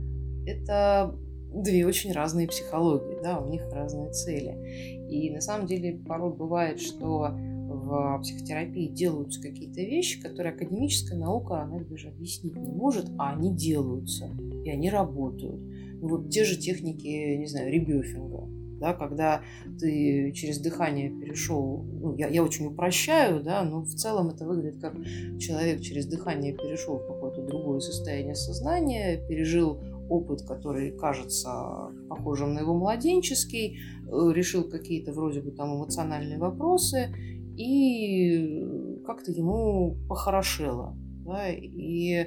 это 0.46 1.16
две 1.52 1.86
очень 1.86 2.12
разные 2.12 2.46
психологии, 2.46 3.18
да, 3.22 3.40
у 3.40 3.48
них 3.48 3.62
разные 3.72 4.12
цели. 4.12 5.08
И 5.08 5.30
на 5.30 5.40
самом 5.40 5.66
деле 5.66 5.98
порой 6.06 6.32
бывает, 6.32 6.80
что 6.80 7.36
в 7.70 8.18
психотерапии 8.22 8.88
делаются 8.88 9.40
какие-то 9.40 9.80
вещи, 9.80 10.20
которые 10.20 10.52
академическая 10.54 11.18
наука, 11.18 11.62
она 11.62 11.78
даже 11.80 12.08
объяснить 12.08 12.56
не 12.56 12.72
может, 12.72 13.06
а 13.18 13.32
они 13.34 13.54
делаются, 13.54 14.30
и 14.64 14.70
они 14.70 14.90
работают. 14.90 15.60
Ну, 16.00 16.08
вот 16.08 16.30
те 16.30 16.44
же 16.44 16.58
техники, 16.58 17.36
не 17.36 17.46
знаю, 17.46 17.72
ребёфинга, 17.72 18.48
да, 18.80 18.94
когда 18.94 19.42
ты 19.78 20.32
через 20.32 20.58
дыхание 20.58 21.10
перешел, 21.10 21.84
ну, 22.00 22.16
я, 22.16 22.28
я 22.28 22.42
очень 22.42 22.66
упрощаю, 22.66 23.42
да, 23.42 23.62
но 23.62 23.82
в 23.82 23.94
целом 23.94 24.30
это 24.30 24.46
выглядит 24.46 24.80
как 24.80 24.94
человек 25.38 25.82
через 25.82 26.06
дыхание 26.06 26.54
перешел 26.54 26.98
в 26.98 27.06
какое-то 27.06 27.42
другое 27.42 27.80
состояние 27.80 28.34
сознания, 28.34 29.20
пережил 29.28 29.80
опыт, 30.08 30.42
который 30.42 30.90
кажется 30.90 31.92
похожим 32.08 32.54
на 32.54 32.60
его 32.60 32.74
младенческий, 32.74 33.78
э, 33.78 34.32
решил 34.32 34.64
какие-то 34.64 35.12
вроде 35.12 35.40
бы 35.40 35.52
там 35.52 35.76
эмоциональные 35.76 36.38
вопросы, 36.38 37.14
и 37.56 39.00
как-то 39.06 39.32
ему 39.32 39.96
похорошело. 40.08 40.96
Да, 41.24 41.48
и 41.48 42.26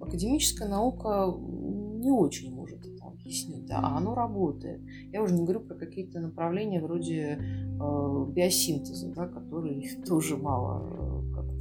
академическая 0.00 0.68
наука 0.68 1.34
не 1.38 2.10
очень 2.10 2.54
может 2.54 2.84
это 2.86 3.06
объяснить, 3.06 3.66
да, 3.66 3.78
а 3.82 3.98
оно 3.98 4.14
работает. 4.14 4.80
Я 5.12 5.22
уже 5.22 5.34
не 5.34 5.42
говорю 5.42 5.60
про 5.60 5.74
какие-то 5.74 6.20
направления 6.20 6.80
вроде 6.80 7.38
э, 7.38 8.26
биосинтеза, 8.30 9.12
да, 9.14 9.28
который 9.28 9.88
тоже 10.06 10.36
мало 10.36 10.82
э, 10.82 11.11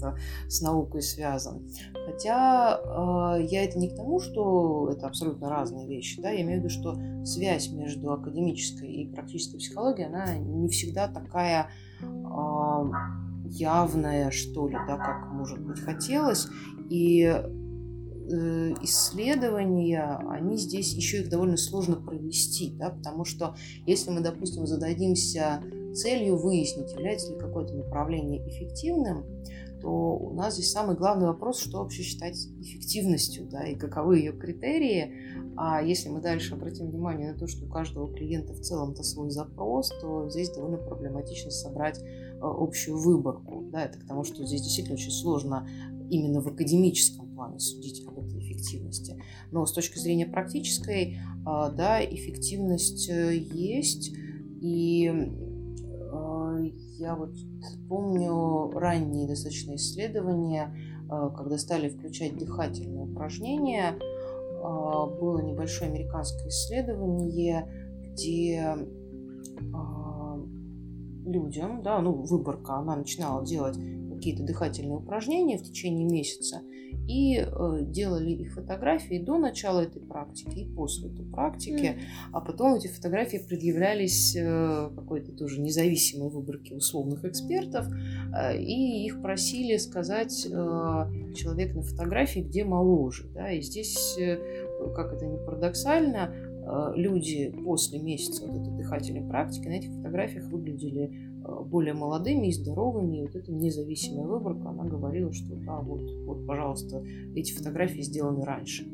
как-то 0.01 0.17
с 0.47 0.61
наукой 0.61 1.01
связан. 1.01 1.67
Хотя 2.05 2.79
э, 2.79 3.45
я 3.45 3.63
это 3.63 3.77
не 3.79 3.89
к 3.89 3.95
тому, 3.95 4.19
что 4.19 4.89
это 4.91 5.07
абсолютно 5.07 5.49
разные 5.49 5.87
вещи, 5.87 6.21
да, 6.21 6.31
я 6.31 6.41
имею 6.41 6.61
в 6.61 6.63
виду, 6.63 6.69
что 6.69 6.97
связь 7.25 7.69
между 7.71 8.11
академической 8.11 8.89
и 8.89 9.11
практической 9.11 9.57
психологией, 9.57 10.07
она 10.07 10.37
не 10.37 10.67
всегда 10.69 11.07
такая 11.07 11.69
э, 12.01 12.05
явная, 13.45 14.31
что 14.31 14.67
ли, 14.67 14.77
да, 14.87 14.97
как, 14.97 15.31
может 15.31 15.59
быть, 15.59 15.79
хотелось. 15.79 16.47
И 16.89 17.33
Э, 18.31 18.73
исследования, 18.81 20.19
они 20.29 20.55
здесь 20.57 20.93
еще 20.93 21.21
их 21.21 21.29
довольно 21.29 21.57
сложно 21.57 21.97
провести, 21.97 22.73
да, 22.77 22.91
потому 22.91 23.25
что 23.25 23.55
если 23.85 24.09
мы, 24.11 24.21
допустим, 24.21 24.65
зададимся 24.65 25.61
целью 25.93 26.37
выяснить, 26.37 26.91
является 26.93 27.33
ли 27.33 27.39
какое-то 27.39 27.73
направление 27.73 28.47
эффективным, 28.47 29.25
то 29.81 29.89
у 29.89 30.33
нас 30.33 30.55
здесь 30.55 30.71
самый 30.71 30.95
главный 30.95 31.27
вопрос, 31.27 31.59
что 31.59 31.79
вообще 31.79 32.03
считать 32.03 32.37
эффективностью, 32.59 33.47
да, 33.49 33.65
и 33.67 33.75
каковы 33.75 34.19
ее 34.19 34.33
критерии. 34.33 35.13
А 35.57 35.81
если 35.81 36.09
мы 36.09 36.21
дальше 36.21 36.53
обратим 36.53 36.89
внимание 36.89 37.33
на 37.33 37.37
то, 37.37 37.47
что 37.47 37.65
у 37.65 37.69
каждого 37.69 38.13
клиента 38.13 38.53
в 38.53 38.61
целом-то 38.61 39.03
свой 39.03 39.29
запрос, 39.29 39.89
то 40.01 40.29
здесь 40.29 40.51
довольно 40.51 40.77
проблематично 40.77 41.51
собрать 41.51 41.99
э, 41.99 42.39
общую 42.41 42.97
выборку. 42.97 43.63
Да, 43.71 43.85
это 43.85 43.99
к 43.99 44.07
тому, 44.07 44.23
что 44.23 44.45
здесь 44.45 44.61
действительно 44.61 44.95
очень 44.95 45.11
сложно 45.11 45.67
именно 46.09 46.41
в 46.41 46.47
академическом 46.47 47.33
плане 47.35 47.59
судить 47.59 48.05
об 48.07 48.19
этой 48.19 48.39
эффективности. 48.39 49.21
Но 49.51 49.65
с 49.65 49.71
точки 49.71 49.97
зрения 49.97 50.27
практической, 50.27 51.17
а, 51.45 51.69
да, 51.69 52.03
эффективность 52.03 53.09
э, 53.09 53.35
есть. 53.35 54.11
И 54.61 55.07
а, 55.07 55.50
я 56.57 57.15
вот 57.15 57.35
помню 57.87 58.71
ранние 58.71 59.27
достаточно 59.27 59.75
исследования, 59.75 60.75
а, 61.09 61.29
когда 61.29 61.57
стали 61.57 61.89
включать 61.89 62.37
дыхательные 62.37 63.03
упражнения. 63.03 63.97
Было 64.61 65.41
небольшое 65.41 65.89
американское 65.89 66.47
исследование, 66.49 67.67
где 67.99 68.75
людям, 71.25 71.81
да, 71.81 71.99
ну, 71.99 72.13
выборка, 72.13 72.75
она 72.75 72.95
начинала 72.95 73.43
делать 73.45 73.77
какие-то 74.21 74.43
дыхательные 74.43 74.97
упражнения 74.97 75.57
в 75.57 75.63
течение 75.63 76.05
месяца 76.07 76.61
и 77.07 77.37
э, 77.37 77.79
делали 77.81 78.31
их 78.31 78.53
фотографии 78.53 79.17
до 79.17 79.39
начала 79.39 79.81
этой 79.81 80.01
практики 80.01 80.59
и 80.59 80.65
после 80.65 81.09
этой 81.09 81.25
практики, 81.25 81.97
mm. 81.97 81.99
а 82.31 82.41
потом 82.41 82.75
эти 82.75 82.87
фотографии 82.87 83.37
предъявлялись 83.37 84.35
э, 84.35 84.91
какой-то 84.95 85.31
тоже 85.31 85.59
независимой 85.59 86.29
выборке 86.29 86.75
условных 86.75 87.25
экспертов, 87.25 87.87
э, 87.87 88.61
и 88.61 89.05
их 89.05 89.23
просили 89.23 89.77
сказать 89.77 90.45
э, 90.45 90.49
человек 91.35 91.73
на 91.73 91.81
фотографии, 91.81 92.41
где 92.41 92.63
моложе, 92.63 93.23
да, 93.33 93.51
и 93.51 93.61
здесь, 93.61 94.15
э, 94.19 94.37
как 94.95 95.13
это 95.13 95.25
не 95.25 95.37
парадоксально, 95.37 96.31
э, 96.35 96.93
люди 96.95 97.51
после 97.65 97.99
месяца 97.99 98.45
вот 98.45 98.61
этой 98.61 98.77
дыхательной 98.77 99.27
практики 99.27 99.67
на 99.67 99.73
этих 99.73 99.91
фотографиях 99.91 100.45
выглядели 100.45 101.30
более 101.43 101.93
молодыми 101.93 102.47
и 102.47 102.53
здоровыми. 102.53 103.17
И 103.17 103.21
вот 103.23 103.35
эта 103.35 103.51
независимая 103.51 104.27
выборка, 104.27 104.69
она 104.69 104.83
говорила, 104.83 105.33
что 105.33 105.55
да, 105.55 105.79
вот, 105.79 106.09
вот, 106.25 106.45
пожалуйста, 106.45 107.03
эти 107.35 107.53
фотографии 107.53 108.01
сделаны 108.01 108.43
раньше. 108.43 108.87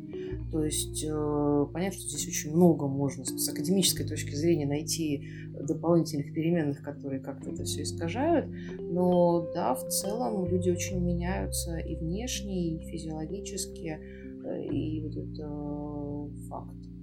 То 0.51 0.63
есть 0.63 1.03
э, 1.03 1.67
понятно, 1.73 1.99
что 1.99 2.09
здесь 2.09 2.27
очень 2.27 2.55
много 2.55 2.87
можно 2.87 3.25
с 3.25 3.49
академической 3.49 4.05
точки 4.05 4.33
зрения 4.33 4.65
найти 4.65 5.27
дополнительных 5.61 6.33
переменных, 6.33 6.81
которые 6.81 7.19
как-то 7.19 7.49
это 7.49 7.63
все 7.63 7.83
искажают. 7.83 8.49
Но 8.79 9.51
да, 9.53 9.75
в 9.75 9.87
целом 9.89 10.45
люди 10.45 10.69
очень 10.69 10.99
меняются 10.99 11.77
и 11.77 11.95
внешне, 11.95 12.75
и 12.75 12.79
физиологически, 12.79 13.99
э, 14.45 14.63
и 14.63 15.01
вот 15.01 15.17
это 15.17 15.43
э, 15.43 16.47
факт. 16.47 16.96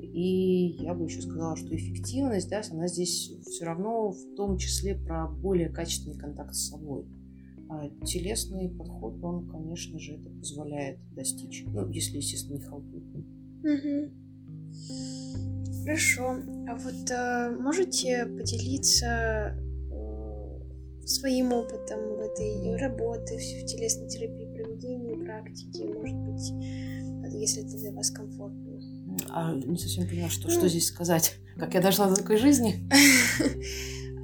И 0.00 0.76
я 0.82 0.94
бы 0.94 1.04
еще 1.04 1.22
сказала, 1.22 1.56
что 1.56 1.74
эффективность, 1.74 2.48
да, 2.50 2.62
она 2.70 2.88
здесь 2.88 3.32
все 3.46 3.64
равно 3.64 4.10
в 4.10 4.34
том 4.36 4.58
числе 4.58 4.94
про 4.94 5.28
более 5.28 5.68
качественный 5.68 6.16
контакт 6.16 6.54
с 6.54 6.68
собой. 6.68 7.06
А 7.68 7.88
телесный 8.04 8.68
подход, 8.68 9.22
он, 9.22 9.48
конечно 9.48 9.98
же, 9.98 10.14
это 10.14 10.28
позволяет 10.30 10.98
достичь. 11.14 11.64
Ну, 11.66 11.88
если, 11.90 12.18
естественно, 12.18 12.56
не 12.56 12.62
халтурный. 12.62 13.24
Угу. 13.62 14.24
Хорошо. 15.84 16.36
А 16.68 16.76
вот 16.76 17.10
э, 17.10 17.56
можете 17.60 18.26
поделиться 18.26 19.56
э, 19.56 21.06
своим 21.06 21.52
опытом 21.52 22.00
в 22.16 22.20
этой 22.20 22.76
работе, 22.76 23.36
в 23.36 23.66
телесной 23.66 24.08
терапии, 24.08 24.54
проведении 24.54 25.14
практики, 25.24 25.82
может 25.82 26.16
быть, 26.18 26.52
если 27.34 27.66
это 27.66 27.76
для 27.76 27.92
вас 27.92 28.10
комфортно? 28.10 28.73
А 29.30 29.54
не 29.54 29.76
совсем 29.76 30.06
поняла, 30.08 30.28
что, 30.28 30.48
ну, 30.48 30.54
что 30.54 30.68
здесь 30.68 30.86
сказать. 30.86 31.36
Как 31.56 31.74
я 31.74 31.80
дошла 31.80 32.08
до 32.08 32.16
такой 32.16 32.36
жизни? 32.36 32.88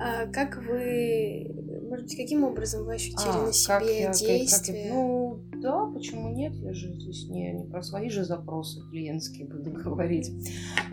А 0.02 0.28
как 0.28 0.56
вы 0.66 1.60
может 1.90 2.04
быть, 2.04 2.16
каким 2.16 2.44
образом 2.44 2.84
вы 2.84 2.94
ощутили 2.94 3.28
а, 3.28 3.46
на 3.46 3.52
себе 3.52 4.02
я, 4.02 4.12
действие? 4.12 4.84
Как, 4.84 4.94
ну, 4.94 5.40
да, 5.60 5.86
почему 5.86 6.28
нет? 6.30 6.54
Я 6.54 6.72
же 6.72 6.94
здесь 6.94 7.28
не, 7.28 7.52
не 7.52 7.64
про 7.64 7.82
свои 7.82 8.08
же 8.08 8.24
запросы 8.24 8.80
клиентские 8.90 9.48
буду 9.48 9.70
говорить. 9.84 10.30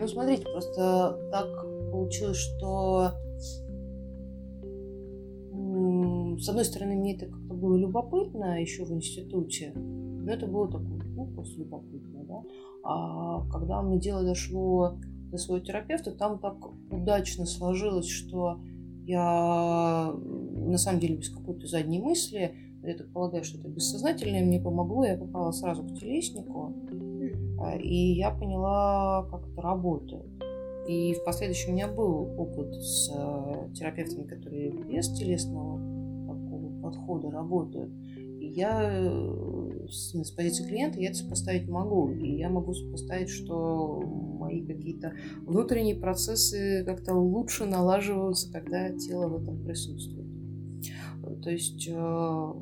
Ну, 0.00 0.08
смотрите, 0.08 0.42
просто 0.42 1.18
так 1.30 1.48
получилось, 1.92 2.36
что 2.36 3.12
с 6.40 6.48
одной 6.48 6.64
стороны, 6.64 6.96
мне 6.96 7.14
это 7.14 7.26
как-то 7.26 7.54
было 7.54 7.76
любопытно 7.76 8.60
еще 8.60 8.84
в 8.84 8.92
институте, 8.92 9.72
но 9.74 10.32
это 10.32 10.46
было 10.46 10.66
такое, 10.66 11.00
ну, 11.14 11.26
просто 11.28 11.60
любопытно. 11.60 12.17
А 12.84 13.46
когда 13.50 13.82
мне 13.82 13.98
дело 13.98 14.22
дошло 14.22 14.98
до 15.30 15.38
своего 15.38 15.64
терапевта, 15.64 16.12
там 16.12 16.38
так 16.38 16.56
удачно 16.90 17.46
сложилось, 17.46 18.08
что 18.08 18.60
я 19.04 20.14
на 20.14 20.78
самом 20.78 21.00
деле 21.00 21.16
без 21.16 21.30
какой-то 21.30 21.66
задней 21.66 22.00
мысли, 22.00 22.54
я 22.82 22.94
так 22.94 23.12
полагаю, 23.12 23.44
что 23.44 23.58
это 23.58 23.68
бессознательное, 23.68 24.44
мне 24.44 24.60
помогло, 24.60 25.04
я 25.04 25.16
попала 25.16 25.50
сразу 25.50 25.82
к 25.82 25.94
телеснику, 25.94 26.72
а, 27.60 27.76
и 27.76 28.12
я 28.14 28.30
поняла, 28.30 29.26
как 29.30 29.48
это 29.48 29.60
работает. 29.60 30.26
И 30.88 31.14
в 31.14 31.24
последующем 31.24 31.72
у 31.72 31.74
меня 31.74 31.88
был 31.88 32.32
опыт 32.38 32.74
с 32.76 33.10
э, 33.14 33.74
терапевтами, 33.74 34.26
которые 34.26 34.70
без 34.70 35.10
телесного 35.10 35.78
такого 36.26 36.80
подхода 36.80 37.30
работают. 37.30 37.92
Я 38.54 38.90
э, 38.90 39.86
с, 39.88 40.12
с 40.12 40.30
позиции 40.30 40.66
клиента 40.66 40.98
я 41.00 41.10
это 41.10 41.18
сопоставить 41.18 41.68
могу. 41.68 42.10
И 42.10 42.36
я 42.36 42.48
могу 42.48 42.74
сопоставить, 42.74 43.28
что 43.28 44.00
мои 44.00 44.64
какие-то 44.64 45.12
внутренние 45.46 45.96
процессы 45.96 46.84
как-то 46.84 47.14
лучше 47.14 47.64
налаживаются, 47.66 48.52
когда 48.52 48.90
тело 48.90 49.28
в 49.28 49.42
этом 49.42 49.62
присутствует. 49.64 50.26
То 51.42 51.50
есть, 51.50 51.86
э, 51.88 52.52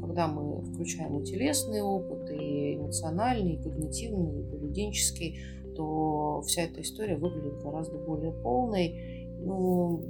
когда 0.00 0.28
мы 0.28 0.62
включаем 0.64 1.20
и 1.20 1.24
телесный 1.24 1.82
опыт, 1.82 2.30
и 2.30 2.76
эмоциональный, 2.76 3.54
и 3.54 3.62
когнитивный, 3.62 4.40
и 4.40 4.50
поведенческий, 4.50 5.40
то 5.76 6.42
вся 6.46 6.62
эта 6.62 6.80
история 6.80 7.16
выглядит 7.16 7.62
гораздо 7.62 7.98
более 7.98 8.32
полной. 8.32 9.28
Ну, 9.40 10.02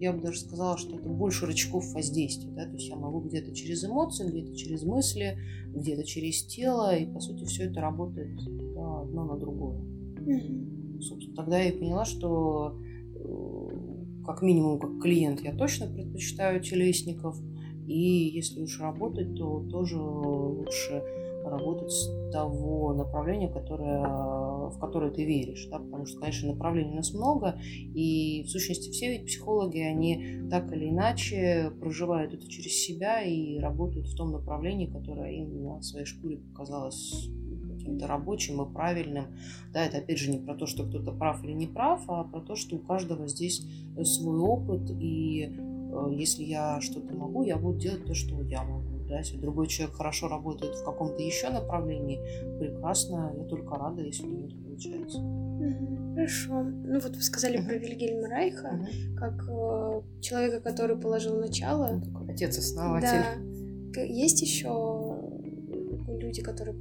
я 0.00 0.12
бы 0.12 0.22
даже 0.22 0.40
сказала, 0.40 0.78
что 0.78 0.96
это 0.96 1.08
больше 1.08 1.46
рычагов 1.46 1.92
воздействия. 1.92 2.50
Да? 2.52 2.66
То 2.66 2.72
есть 2.72 2.88
я 2.88 2.96
могу 2.96 3.20
где-то 3.20 3.54
через 3.54 3.84
эмоции, 3.84 4.28
где-то 4.28 4.56
через 4.56 4.82
мысли, 4.82 5.38
где-то 5.74 6.04
через 6.04 6.44
тело, 6.44 6.96
и, 6.96 7.06
по 7.06 7.20
сути, 7.20 7.44
все 7.44 7.64
это 7.64 7.80
работает 7.80 8.36
да, 8.74 9.00
одно 9.02 9.24
на 9.24 9.36
другое. 9.36 9.78
Mm-hmm. 9.78 11.00
Собственно, 11.00 11.36
тогда 11.36 11.58
я 11.58 11.70
и 11.70 11.78
поняла, 11.78 12.04
что 12.04 12.78
э, 13.14 14.24
как 14.24 14.42
минимум, 14.42 14.78
как 14.78 15.00
клиент, 15.00 15.40
я 15.40 15.54
точно 15.54 15.86
предпочитаю 15.86 16.60
телесников– 16.60 17.38
и 17.86 18.30
если 18.34 18.62
уж 18.62 18.80
работать, 18.80 19.36
то 19.36 19.64
тоже 19.70 19.96
лучше 19.98 21.02
работать 21.50 21.90
с 21.90 22.30
того 22.32 22.92
направления, 22.94 23.48
которое, 23.48 24.00
в 24.68 24.78
которое 24.80 25.10
ты 25.10 25.24
веришь. 25.24 25.66
Да? 25.70 25.78
Потому 25.78 26.06
что, 26.06 26.20
конечно, 26.20 26.52
направлений 26.52 26.92
у 26.92 26.96
нас 26.96 27.14
много, 27.14 27.58
и 27.94 28.44
в 28.46 28.50
сущности 28.50 28.90
все 28.90 29.10
ведь 29.10 29.26
психологи, 29.26 29.78
они 29.78 30.42
так 30.50 30.72
или 30.72 30.88
иначе 30.90 31.72
проживают 31.80 32.34
это 32.34 32.48
через 32.48 32.72
себя 32.72 33.22
и 33.22 33.58
работают 33.58 34.08
в 34.08 34.16
том 34.16 34.32
направлении, 34.32 34.86
которое 34.86 35.32
им 35.32 35.64
на 35.64 35.82
своей 35.82 36.06
шкуре 36.06 36.38
показалось 36.38 37.28
каким-то 37.68 38.06
рабочим 38.06 38.62
и 38.62 38.72
правильным. 38.72 39.26
Да, 39.72 39.84
это 39.84 39.98
опять 39.98 40.18
же 40.18 40.30
не 40.30 40.38
про 40.38 40.54
то, 40.54 40.66
что 40.66 40.84
кто-то 40.84 41.12
прав 41.12 41.44
или 41.44 41.52
не 41.52 41.66
прав, 41.66 42.02
а 42.08 42.24
про 42.24 42.40
то, 42.40 42.56
что 42.56 42.76
у 42.76 42.78
каждого 42.78 43.28
здесь 43.28 43.64
свой 44.02 44.38
опыт, 44.38 44.90
и 44.90 45.56
Э, 45.96 46.08
если 46.12 46.44
я 46.44 46.80
что-то 46.80 47.14
могу, 47.14 47.42
я 47.42 47.56
буду 47.56 47.78
делать 47.78 48.04
то, 48.04 48.14
что 48.14 48.40
я 48.42 48.62
могу. 48.62 48.95
Да? 49.08 49.18
Если 49.18 49.36
другой 49.36 49.66
человек 49.66 49.96
хорошо 49.96 50.28
работает 50.28 50.74
в 50.74 50.84
каком-то 50.84 51.22
еще 51.22 51.50
направлении, 51.50 52.20
прекрасно, 52.58 53.32
я 53.36 53.44
только 53.44 53.76
рада, 53.76 54.02
если 54.02 54.24
у 54.24 54.30
него 54.30 54.46
это 54.46 54.56
получается. 54.56 55.18
Хорошо. 56.14 56.62
Ну 56.62 57.00
вот 57.00 57.14
вы 57.14 57.22
сказали 57.22 57.62
про 57.62 57.74
Вильгельма 57.74 58.28
Райха, 58.28 58.86
как 59.16 59.46
э, 59.48 60.02
человека, 60.20 60.60
который 60.60 60.96
положил 60.96 61.38
начало. 61.38 62.00
такой 62.00 62.32
отец-основатель. 62.32 63.40
Да. 63.94 64.00
Есть 64.02 64.42
еще 64.42 65.16
люди, 66.08 66.42
которые 66.42 66.76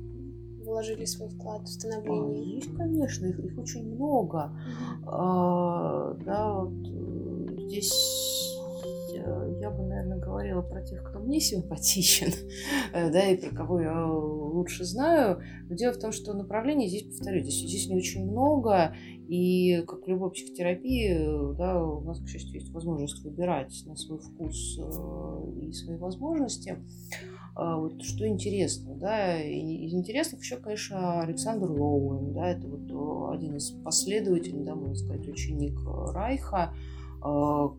вложили 0.66 1.06
свой 1.06 1.30
вклад 1.30 1.64
в 1.64 1.68
становление? 1.68 2.42
А, 2.42 2.56
есть, 2.56 2.76
конечно, 2.76 3.26
их, 3.26 3.40
их 3.40 3.58
очень 3.58 3.94
много. 3.94 4.52
А, 5.06 6.14
да, 6.26 6.64
вот 6.64 6.88
э, 6.88 7.68
здесь 7.68 8.55
я 9.16 9.70
бы, 9.70 9.84
наверное, 9.84 10.18
говорила 10.18 10.62
про 10.62 10.82
тех, 10.82 11.04
кто 11.04 11.20
мне 11.20 11.40
симпатичен, 11.40 12.32
э, 12.94 13.12
да, 13.12 13.28
и 13.28 13.38
про 13.38 13.56
кого 13.56 13.82
я 13.82 14.06
лучше 14.06 14.84
знаю. 14.84 15.42
Но 15.70 15.76
дело 15.76 15.94
в 15.94 16.00
том, 16.00 16.12
что 16.12 16.34
направлений 16.34 16.88
здесь, 16.88 17.04
повторюсь, 17.04 17.44
здесь, 17.44 17.70
здесь 17.70 17.90
не 17.90 17.96
очень 17.96 18.30
много, 18.30 18.96
и 19.28 19.84
как 19.88 20.06
в 20.06 20.08
любой 20.08 20.32
психотерапии, 20.32 21.56
да, 21.58 21.84
у 21.84 22.02
нас, 22.02 22.20
к 22.20 22.28
счастью, 22.28 22.60
есть 22.60 22.72
возможность 22.72 23.24
выбирать 23.24 23.84
на 23.86 23.96
свой 23.96 24.20
вкус 24.20 24.80
э, 24.80 25.62
и 25.62 25.72
свои 25.72 25.98
возможности. 25.98 26.78
А 27.56 27.78
вот 27.78 28.04
что 28.04 28.28
интересно, 28.28 28.96
да, 28.96 29.42
из 29.42 29.94
интересных 29.94 30.42
еще, 30.42 30.58
конечно, 30.58 31.22
Александр 31.22 31.72
Лоуэн, 31.72 32.34
да, 32.34 32.50
это 32.50 32.68
вот 32.68 33.34
один 33.34 33.56
из 33.56 33.72
последователей, 33.72 34.64
да, 34.66 34.76
можно 34.76 34.96
сказать, 34.96 35.26
ученик 35.28 35.80
Райха, 36.14 36.74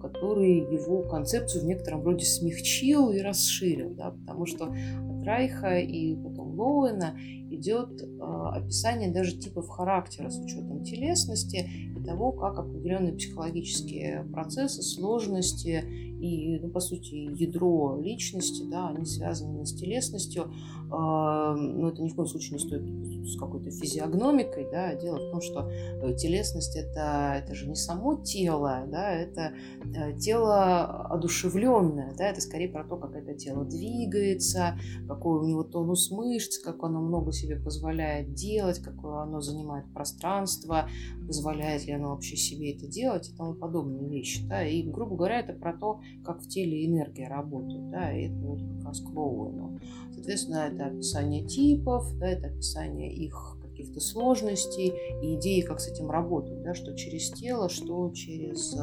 который 0.01 0.59
его 0.73 1.03
концепцию 1.03 1.63
в 1.63 1.67
некотором 1.67 2.03
роде 2.05 2.25
смягчил 2.25 3.11
и 3.11 3.21
расширил, 3.21 3.95
да, 3.95 4.11
потому 4.11 4.45
что 4.45 4.67
от 4.67 5.25
Райха 5.25 5.79
и 5.79 6.17
потом 6.17 6.59
Лоуэна 6.59 7.17
идет 7.51 8.03
а, 8.21 8.57
описание 8.57 9.13
даже 9.13 9.39
типов 9.39 9.69
характера 9.69 10.31
с 10.31 10.39
учетом 10.39 10.83
телесности 10.83 11.69
и 11.97 12.05
того, 12.05 12.33
как 12.33 12.59
определенные 12.59 13.15
психологические 13.15 14.27
процессы, 14.33 14.83
сложности 14.83 16.16
и, 16.21 16.59
ну, 16.61 16.69
по 16.69 16.81
сути, 16.81 17.15
ядро 17.15 17.99
личности, 18.01 18.65
да, 18.71 18.89
они 18.89 19.05
связаны 19.05 19.65
с 19.67 19.75
телесностью, 19.75 20.51
но 20.89 21.89
это 21.89 22.01
ни 22.01 22.09
в 22.09 22.15
коем 22.15 22.29
случае 22.29 22.53
не 22.53 22.59
стоит 22.61 22.83
с 23.27 23.37
какой-то 23.37 23.71
физиогномикой, 23.71 24.69
да, 24.71 24.95
дело 24.95 25.17
в 25.17 25.31
том, 25.31 25.41
что 25.41 25.69
э, 25.69 26.15
телесность 26.15 26.77
это, 26.77 27.35
это 27.43 27.55
же 27.55 27.69
не 27.69 27.75
само 27.75 28.17
тело, 28.23 28.85
да, 28.87 29.11
это 29.11 29.53
э, 29.85 30.17
тело 30.19 31.07
одушевленное, 31.07 32.15
да, 32.17 32.29
это 32.29 32.41
скорее 32.41 32.69
про 32.69 32.85
то, 32.85 32.97
как 32.97 33.17
это 33.17 33.35
тело 33.35 33.65
двигается, 33.65 34.79
какой 35.09 35.41
у 35.41 35.45
него 35.45 35.65
тонус 35.65 36.11
мышц, 36.11 36.59
как 36.59 36.83
оно 36.85 37.01
много 37.01 37.33
себе 37.33 37.57
позволяет 37.57 38.35
делать, 38.35 38.79
какое 38.79 39.23
оно 39.23 39.41
занимает 39.41 39.93
пространство, 39.93 40.89
позволяет 41.27 41.85
ли 41.87 41.93
оно 41.93 42.11
вообще 42.11 42.37
себе 42.37 42.73
это 42.75 42.87
делать 42.87 43.29
и 43.29 43.37
тому 43.37 43.55
подобные 43.55 44.09
вещи, 44.09 44.47
да, 44.47 44.65
и, 44.65 44.83
грубо 44.83 45.17
говоря, 45.17 45.41
это 45.41 45.53
про 45.53 45.77
то, 45.77 46.01
как 46.25 46.43
в 46.43 46.49
теле 46.49 46.87
энергия 46.87 47.29
работает, 47.29 47.91
да, 47.91 48.13
и 48.13 48.27
это 48.27 48.37
вот 48.41 48.61
как 48.61 48.85
раз 48.87 49.01
к 49.01 49.09
Лоуэну. 49.09 49.79
Соответственно, 50.13 50.69
это 50.73 50.87
описание 50.87 51.47
типов, 51.47 52.17
да, 52.19 52.29
это 52.29 52.49
описание 52.49 53.13
их 53.15 53.59
каких-то 53.63 54.01
сложностей 54.01 54.93
и 55.23 55.37
идеи, 55.37 55.61
как 55.61 55.81
с 55.81 55.89
этим 55.89 56.11
работать, 56.11 56.63
да, 56.63 56.75
что 56.75 56.95
через 56.97 57.31
тело, 57.31 57.69
что 57.69 58.11
через 58.13 58.75
э, 58.75 58.81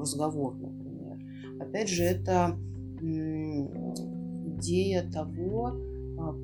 разговор, 0.00 0.54
например 0.56 0.84
опять 1.74 1.88
же, 1.88 2.04
это 2.04 2.56
идея 4.58 5.10
того 5.10 5.72
а, 6.18 6.34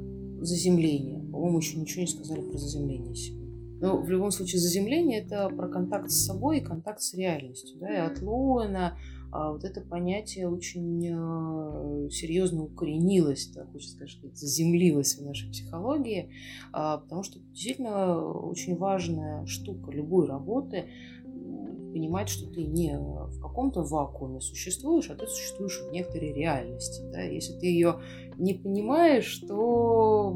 заземления. 0.40 1.20
По-моему, 1.30 1.58
еще 1.58 1.78
ничего 1.78 2.02
не 2.02 2.08
сказали 2.08 2.40
про 2.40 2.58
заземление 2.58 3.14
сегодня. 3.14 3.39
Но 3.80 3.96
в 3.96 4.10
любом 4.10 4.30
случае 4.30 4.60
заземление– 4.60 5.20
это 5.24 5.48
про 5.48 5.68
контакт 5.68 6.10
с 6.10 6.26
собой 6.26 6.58
и 6.58 6.64
контакт 6.64 7.00
с 7.00 7.14
реальностью. 7.14 7.78
Да? 7.80 7.92
И 7.92 7.96
от 7.96 8.20
Лоуэна 8.20 8.96
а 9.32 9.52
вот 9.52 9.64
это 9.64 9.80
понятие 9.80 10.48
очень 10.48 11.06
э, 11.06 12.10
серьезно 12.10 12.64
укоренилось, 12.64 13.46
так 13.46 13.70
хочется 13.70 13.94
сказать, 13.94 14.36
заземлилось 14.36 15.18
в 15.18 15.24
нашей 15.24 15.50
психологии, 15.50 16.30
а, 16.72 16.98
потому 16.98 17.22
что 17.22 17.38
действительно 17.38 18.24
очень 18.24 18.76
важная 18.76 19.46
штука 19.46 19.92
любой 19.92 20.26
работы 20.26 20.86
понимать, 21.92 22.28
что 22.28 22.50
ты 22.50 22.64
не 22.64 22.98
в 22.98 23.40
каком-то 23.40 23.82
вакууме 23.82 24.40
существуешь, 24.40 25.10
а 25.10 25.14
ты 25.14 25.26
существуешь 25.26 25.80
в 25.80 25.92
некоторой 25.92 26.32
реальности. 26.32 27.02
Да? 27.12 27.20
Если 27.22 27.52
ты 27.52 27.66
ее 27.66 28.00
не 28.36 28.54
понимаешь, 28.54 29.38
то 29.46 30.30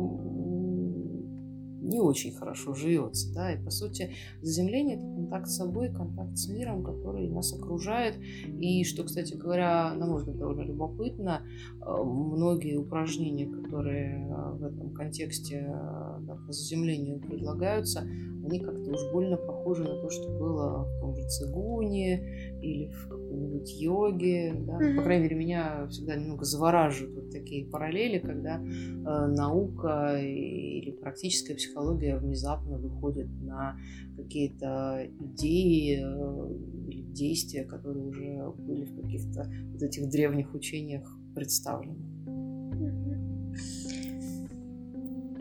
не 1.84 2.00
очень 2.00 2.32
хорошо 2.32 2.74
живется, 2.74 3.32
да, 3.34 3.52
и 3.52 3.62
по 3.62 3.70
сути 3.70 4.10
заземление 4.40 4.96
это 4.96 5.04
контакт 5.04 5.48
с 5.48 5.56
собой, 5.56 5.92
контакт 5.92 6.36
с 6.36 6.48
миром, 6.48 6.82
который 6.82 7.28
нас 7.28 7.52
окружает, 7.52 8.16
и 8.46 8.84
что, 8.84 9.04
кстати 9.04 9.34
говоря, 9.34 9.94
на 9.94 10.06
мой 10.06 10.18
взгляд, 10.18 10.38
довольно 10.38 10.62
любопытно, 10.62 11.42
э, 11.80 12.02
многие 12.02 12.76
упражнения, 12.76 13.46
которые 13.46 14.26
э, 14.26 14.52
в 14.52 14.64
этом 14.64 14.92
контексте 14.92 15.66
э, 15.68 16.18
да, 16.20 16.36
по 16.46 16.52
заземлению 16.52 17.20
предлагаются, 17.20 18.00
они 18.00 18.60
как-то 18.60 18.90
уж 18.90 19.12
больно 19.12 19.36
похожи 19.36 19.84
на 19.84 20.00
то, 20.00 20.10
что 20.10 20.28
было 20.28 20.84
в 20.84 21.00
том 21.00 21.14
же 21.16 21.26
цигуне 21.28 22.53
или 22.64 22.90
в 22.90 23.08
какой-нибудь 23.08 23.80
йоге, 23.80 24.54
да, 24.66 24.78
mm-hmm. 24.78 24.96
по 24.96 25.02
крайней 25.02 25.24
мере, 25.24 25.36
меня 25.36 25.86
всегда 25.88 26.16
немного 26.16 26.44
завораживают 26.44 27.14
вот 27.14 27.30
такие 27.30 27.66
параллели, 27.66 28.18
когда 28.18 28.60
э, 28.60 29.26
наука 29.26 30.18
или 30.20 30.92
практическая 30.92 31.54
психология 31.54 31.74
психология 31.74 32.16
внезапно 32.16 32.78
выходит 32.78 33.28
на 33.42 33.76
какие-то 34.16 35.06
идеи 35.20 36.00
э, 36.00 36.88
или 36.88 37.02
действия, 37.12 37.64
которые 37.64 38.04
уже 38.04 38.52
были 38.58 38.84
в 38.84 39.00
каких-то 39.00 39.50
вот 39.72 39.82
этих 39.82 40.08
древних 40.08 40.54
учениях 40.54 41.08
представлены. 41.34 41.98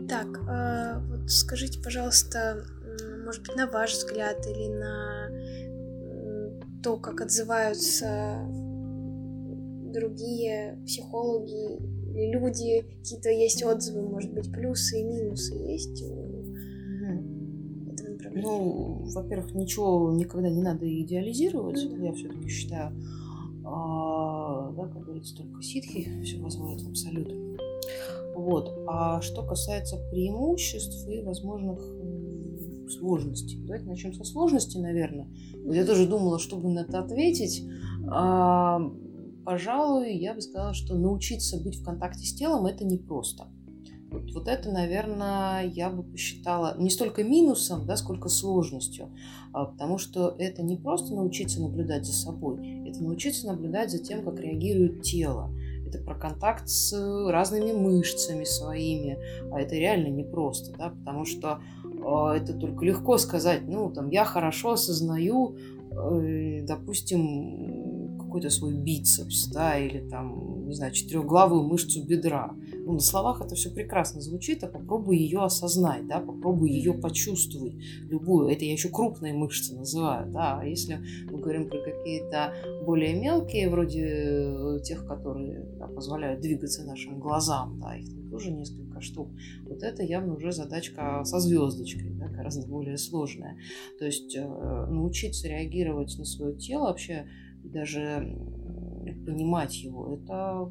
Так, 0.08 0.26
э, 0.48 1.00
вот 1.06 1.30
скажите, 1.30 1.80
пожалуйста, 1.80 2.64
может 3.24 3.42
быть, 3.42 3.56
на 3.56 3.66
ваш 3.66 3.92
взгляд 3.92 4.46
или 4.46 4.68
на 4.68 5.30
то, 6.84 6.96
как 6.98 7.22
отзываются 7.22 8.46
другие 9.92 10.78
психологи 10.84 11.80
люди, 12.14 12.82
какие-то 12.82 13.30
есть 13.30 13.64
отзывы, 13.64 14.02
может 14.08 14.32
быть, 14.32 14.52
плюсы 14.52 15.00
и 15.00 15.04
минусы 15.04 15.54
есть 15.54 16.04
ну, 18.36 19.04
во-первых, 19.14 19.54
ничего 19.54 20.12
никогда 20.12 20.50
не 20.50 20.60
надо 20.60 20.86
идеализировать. 21.02 21.80
Я 22.00 22.12
все-таки 22.12 22.48
считаю, 22.48 22.92
а, 23.64 24.72
да, 24.72 24.88
как 24.88 25.04
говорится, 25.04 25.36
только 25.36 25.62
ситхи 25.62 26.22
все 26.24 26.38
возводят 26.38 26.82
в 26.82 26.88
абсолют. 26.88 27.32
Вот. 28.34 28.76
А 28.88 29.20
что 29.20 29.46
касается 29.46 29.98
преимуществ 30.10 31.08
и 31.08 31.20
возможных 31.20 31.78
сложностей. 32.90 33.60
Давайте 33.62 33.86
начнем 33.86 34.12
со 34.12 34.24
сложностей, 34.24 34.80
наверное. 34.80 35.28
Я 35.66 35.84
тоже 35.84 36.06
думала, 36.06 36.38
чтобы 36.38 36.68
на 36.70 36.80
это 36.80 36.98
ответить. 37.00 37.66
А, 38.10 38.80
пожалуй, 39.44 40.16
я 40.16 40.34
бы 40.34 40.40
сказала, 40.40 40.74
что 40.74 40.96
научиться 40.96 41.60
быть 41.62 41.76
в 41.76 41.84
контакте 41.84 42.26
с 42.26 42.34
телом 42.34 42.66
это 42.66 42.84
непросто. 42.84 43.48
Вот, 44.10 44.30
вот 44.32 44.48
это, 44.48 44.70
наверное, 44.70 45.66
я 45.66 45.90
бы 45.90 46.04
посчитала 46.04 46.76
не 46.78 46.88
столько 46.88 47.24
минусом, 47.24 47.84
да, 47.84 47.96
сколько 47.96 48.28
сложностью, 48.28 49.10
а, 49.52 49.64
потому 49.64 49.98
что 49.98 50.36
это 50.38 50.62
не 50.62 50.76
просто 50.76 51.14
научиться 51.14 51.60
наблюдать 51.60 52.06
за 52.06 52.12
собой, 52.12 52.86
это 52.88 53.02
научиться 53.02 53.48
наблюдать 53.48 53.90
за 53.90 53.98
тем, 53.98 54.24
как 54.24 54.38
реагирует 54.38 55.02
тело. 55.02 55.50
Это 55.94 56.04
про 56.04 56.14
контакт 56.14 56.68
с 56.68 56.92
разными 57.30 57.72
мышцами 57.72 58.44
своими, 58.44 59.18
а 59.52 59.60
это 59.60 59.76
реально 59.76 60.08
непросто, 60.08 60.76
да, 60.76 60.90
потому 60.90 61.24
что 61.24 61.60
э, 61.84 62.36
это 62.36 62.54
только 62.54 62.84
легко 62.84 63.16
сказать, 63.18 63.62
ну, 63.66 63.90
там, 63.92 64.10
я 64.10 64.24
хорошо 64.24 64.72
осознаю, 64.72 65.56
э, 65.92 66.62
допустим, 66.62 68.18
какой-то 68.18 68.50
свой 68.50 68.74
бицепс, 68.74 69.46
да, 69.48 69.78
или 69.78 70.08
там, 70.08 70.66
не 70.66 70.74
знаю, 70.74 70.92
четырехглавую 70.92 71.62
мышцу 71.62 72.04
бедра. 72.04 72.52
Ну, 72.84 72.92
на 72.92 73.00
словах 73.00 73.40
это 73.40 73.54
все 73.54 73.70
прекрасно 73.70 74.20
звучит, 74.20 74.62
а 74.62 74.68
попробуй 74.68 75.16
ее 75.16 75.42
осознать, 75.42 76.06
да, 76.06 76.20
попробуй 76.20 76.70
ее 76.70 76.92
почувствовать, 76.92 77.74
любую. 78.10 78.48
Это 78.48 78.64
я 78.66 78.72
еще 78.72 78.90
крупные 78.90 79.32
мышцы 79.32 79.74
называю, 79.74 80.30
да. 80.30 80.60
А 80.60 80.64
если 80.64 81.00
мы 81.30 81.38
говорим 81.38 81.68
про 81.68 81.78
какие-то 81.80 82.52
более 82.84 83.14
мелкие, 83.14 83.70
вроде 83.70 84.04
э, 84.04 84.80
тех, 84.84 85.06
которые 85.06 85.64
да, 85.78 85.86
позволяют 85.86 86.42
двигаться 86.42 86.84
нашим 86.84 87.20
глазам, 87.20 87.80
да, 87.80 87.96
их 87.96 88.10
там 88.10 88.28
тоже 88.30 88.50
несколько 88.50 89.00
штук. 89.00 89.30
Вот 89.66 89.82
это 89.82 90.02
явно 90.02 90.34
уже 90.34 90.52
задачка 90.52 91.22
со 91.24 91.38
звездочкой, 91.38 92.10
да, 92.10 92.26
гораздо 92.28 92.66
более 92.66 92.98
сложная. 92.98 93.56
То 93.98 94.04
есть 94.04 94.36
э, 94.36 94.44
научиться 94.44 95.48
реагировать 95.48 96.14
на 96.18 96.26
свое 96.26 96.54
тело, 96.56 96.88
вообще 96.88 97.26
даже 97.62 98.36
понимать 99.24 99.82
его, 99.82 100.12
это 100.12 100.68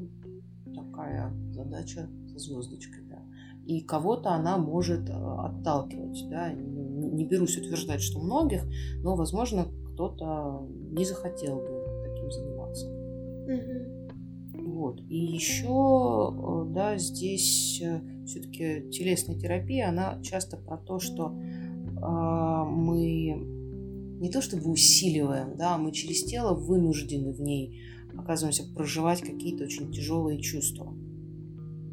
такая 0.74 1.32
задача 1.52 2.08
со 2.32 2.38
звездочкой, 2.38 3.04
да. 3.08 3.22
И 3.66 3.80
кого-то 3.80 4.30
она 4.30 4.58
может 4.58 5.08
э, 5.08 5.12
отталкивать, 5.12 6.26
да. 6.28 6.52
Не, 6.52 7.10
не 7.10 7.26
берусь 7.26 7.56
утверждать, 7.56 8.02
что 8.02 8.20
многих, 8.20 8.62
но, 9.02 9.16
возможно, 9.16 9.66
кто-то 9.92 10.66
не 10.90 11.04
захотел 11.04 11.56
бы 11.56 11.84
таким 12.04 12.30
заниматься. 12.30 12.86
Угу. 12.86 13.94
Вот. 14.74 15.00
И 15.08 15.16
еще, 15.16 16.32
э, 16.32 16.64
да, 16.74 16.98
здесь 16.98 17.80
э, 17.82 18.00
все-таки 18.26 18.90
телесная 18.90 19.38
терапия, 19.38 19.88
она 19.88 20.20
часто 20.22 20.56
про 20.56 20.78
то, 20.78 20.98
что 20.98 21.28
э, 21.28 22.64
мы 22.68 23.54
не 24.20 24.30
то 24.30 24.40
чтобы 24.40 24.70
усиливаем, 24.70 25.56
да, 25.56 25.76
мы 25.76 25.92
через 25.92 26.24
тело 26.24 26.54
вынуждены 26.54 27.32
в 27.32 27.40
ней 27.40 27.80
оказываемся 28.18 28.64
проживать 28.74 29.20
какие-то 29.20 29.64
очень 29.64 29.92
тяжелые 29.92 30.40
чувства. 30.40 30.94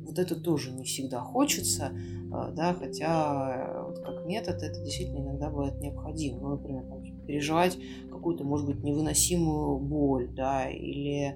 Вот 0.05 0.19
это 0.19 0.35
тоже 0.35 0.71
не 0.71 0.83
всегда 0.83 1.21
хочется, 1.21 1.91
а, 2.33 2.51
да, 2.51 2.73
хотя 2.73 3.83
вот 3.87 3.99
как 3.99 4.25
метод 4.25 4.61
это 4.61 4.81
действительно 4.83 5.19
иногда 5.19 5.49
бывает 5.49 5.79
необходимо. 5.79 6.39
Ну, 6.41 6.49
например, 6.49 6.83
там, 6.83 7.01
переживать 7.25 7.77
какую-то, 8.09 8.43
может 8.43 8.67
быть, 8.67 8.83
невыносимую 8.83 9.79
боль, 9.79 10.29
да, 10.35 10.69
или 10.69 11.35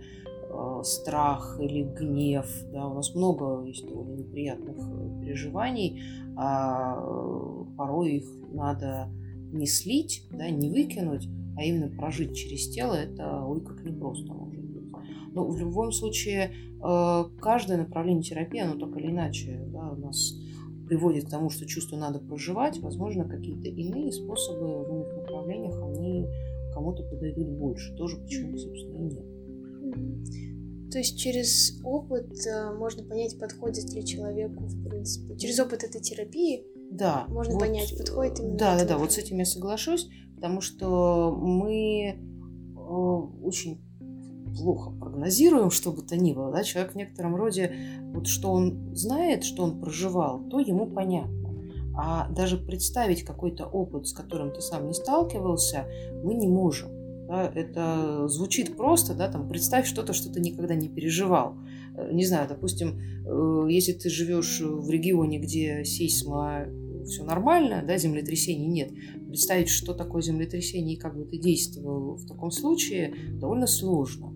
э, 0.50 0.82
страх, 0.84 1.58
или 1.62 1.84
гнев, 1.84 2.48
да, 2.71 2.88
у 2.88 2.95
нас 2.95 3.15
много 3.15 3.63
есть 3.65 3.88
довольно 3.88 4.15
неприятных 4.15 4.76
э, 4.78 5.21
переживаний, 5.21 6.02
а 6.36 6.98
э, 6.98 7.65
порой 7.78 8.17
их 8.17 8.30
надо 8.52 9.10
не 9.54 9.67
слить, 9.67 10.28
да, 10.32 10.50
не 10.50 10.69
выкинуть, 10.69 11.28
а 11.58 11.63
именно 11.63 11.88
прожить 11.88 12.36
через 12.36 12.69
тело, 12.69 12.93
это 12.93 13.43
ой 13.45 13.62
как 13.62 13.84
непросто 13.84 14.34
но 15.36 15.43
ну, 15.43 15.52
в 15.52 15.60
любом 15.60 15.91
случае 15.91 16.54
э, 16.82 17.24
каждое 17.41 17.78
направление 17.78 18.24
терапии, 18.24 18.62
оно 18.62 18.80
так 18.80 18.98
или 18.98 19.12
иначе 19.12 19.62
да, 19.67 19.91
у 19.91 19.98
нас 19.98 20.34
приводит 20.88 21.26
к 21.26 21.30
тому, 21.30 21.50
что 21.50 21.65
чувство 21.65 21.98
надо 21.98 22.19
проживать. 22.19 22.80
Возможно, 22.80 23.28
какие-то 23.28 23.67
иные 23.67 24.13
способы 24.13 24.86
в 24.86 24.95
иных 24.95 25.13
направлениях, 25.17 25.76
они 25.84 26.28
кому-то 26.74 27.04
подойдут 27.04 27.50
больше. 27.50 27.93
Тоже 27.95 28.17
почему, 28.17 28.58
собственно, 28.58 28.95
и 28.95 29.00
нет. 29.00 30.91
То 30.91 31.00
есть 31.00 31.19
через 31.19 31.82
опыт 31.84 32.32
э, 32.48 32.74
можно 32.74 33.04
понять, 33.04 33.38
подходит 33.38 33.91
ли 33.93 34.06
человеку, 34.06 34.63
в 34.63 34.88
принципе. 34.88 35.38
Через 35.38 35.60
опыт 35.60 35.84
этой 35.84 36.00
терапии 36.00 36.63
да, 36.91 37.26
можно 37.28 37.56
вот, 37.56 37.60
понять, 37.60 37.98
подходит 37.98 38.39
именно. 38.39 38.58
Да, 38.58 38.78
да, 38.78 38.86
да, 38.86 38.98
вот 38.98 39.12
с 39.12 39.17
этим 39.17 39.39
я 39.39 39.45
соглашусь, 39.45 40.08
потому 40.36 40.62
что 40.62 41.36
мы 41.36 42.08
э, 42.08 42.78
очень 42.78 43.82
плохо 44.56 44.91
прогнозируем, 44.91 45.69
что 45.69 45.91
бы 45.91 46.01
то 46.01 46.15
ни 46.17 46.33
было, 46.33 46.51
да, 46.51 46.63
человек 46.63 46.93
в 46.93 46.95
некотором 46.95 47.35
роде, 47.35 47.75
вот 48.13 48.27
что 48.27 48.51
он 48.51 48.95
знает, 48.95 49.43
что 49.43 49.63
он 49.63 49.79
проживал, 49.79 50.39
то 50.49 50.60
ему 50.60 50.87
понятно. 50.87 51.53
А 51.97 52.29
даже 52.29 52.58
представить 52.58 53.23
какой-то 53.23 53.65
опыт, 53.65 54.08
с 54.08 54.13
которым 54.13 54.51
ты 54.51 54.62
сам 54.62 54.87
не 54.87 54.93
сталкивался, 54.93 55.85
мы 56.23 56.33
не 56.33 56.47
можем. 56.47 56.89
Да, 57.27 57.51
это 57.56 58.27
звучит 58.27 58.77
просто, 58.77 59.15
да, 59.15 59.31
там, 59.31 59.47
представь 59.47 59.87
что-то, 59.87 60.13
что 60.13 60.31
ты 60.31 60.39
никогда 60.39 60.75
не 60.75 60.89
переживал. 60.89 61.56
Э, 61.97 62.12
не 62.12 62.23
знаю, 62.23 62.47
допустим, 62.47 62.99
э, 62.99 63.67
если 63.69 63.93
ты 63.93 64.10
живешь 64.10 64.62
в 64.62 64.87
регионе, 64.91 65.39
где 65.39 65.83
сейсма 65.85 66.67
все 67.06 67.23
нормально, 67.23 67.83
да, 67.87 67.97
землетрясений 67.97 68.67
нет, 68.67 68.91
представить, 69.27 69.69
что 69.69 69.93
такое 69.93 70.21
землетрясение 70.21 70.97
и 70.97 70.99
как 70.99 71.17
бы 71.17 71.25
ты 71.25 71.37
действовал 71.37 72.15
в 72.15 72.27
таком 72.27 72.51
случае, 72.51 73.15
довольно 73.39 73.65
сложно 73.65 74.33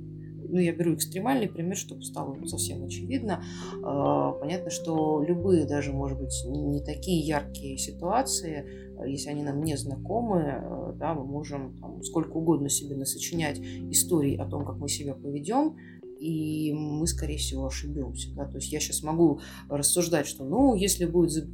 ну, 0.50 0.60
я 0.60 0.74
беру 0.74 0.96
экстремальный 0.96 1.48
пример, 1.48 1.78
чтобы 1.78 2.04
стало 2.04 2.38
совсем 2.46 2.84
очевидно. 2.84 3.44
А, 3.84 4.32
понятно, 4.34 4.70
что 4.70 5.24
любые, 5.24 5.66
даже, 5.66 5.94
может 5.94 6.20
быть, 6.20 6.44
не 6.46 6.84
такие 6.84 7.26
яркие 7.26 7.78
ситуации, 7.78 8.66
если 9.08 9.30
они 9.30 9.44
нам 9.44 9.64
не 9.64 9.78
знакомы, 9.78 10.96
да, 11.00 11.14
мы 11.14 11.24
можем 11.24 11.78
там, 11.80 12.04
сколько 12.04 12.34
угодно 12.34 12.70
себе 12.70 12.96
насочинять 12.96 13.60
историй 13.60 14.36
о 14.36 14.46
том, 14.46 14.66
как 14.66 14.78
мы 14.78 14.90
себя 14.90 15.14
поведем, 15.14 15.78
и 16.20 16.74
мы, 16.74 17.08
скорее 17.08 17.38
всего, 17.38 17.66
ошибемся. 17.66 18.34
Да? 18.36 18.46
То 18.46 18.58
есть 18.58 18.72
я 18.72 18.80
сейчас 18.80 19.04
могу 19.04 19.40
рассуждать, 19.70 20.28
что, 20.28 20.44
ну, 20.44 20.76
если 20.76 21.06
будет 21.06 21.48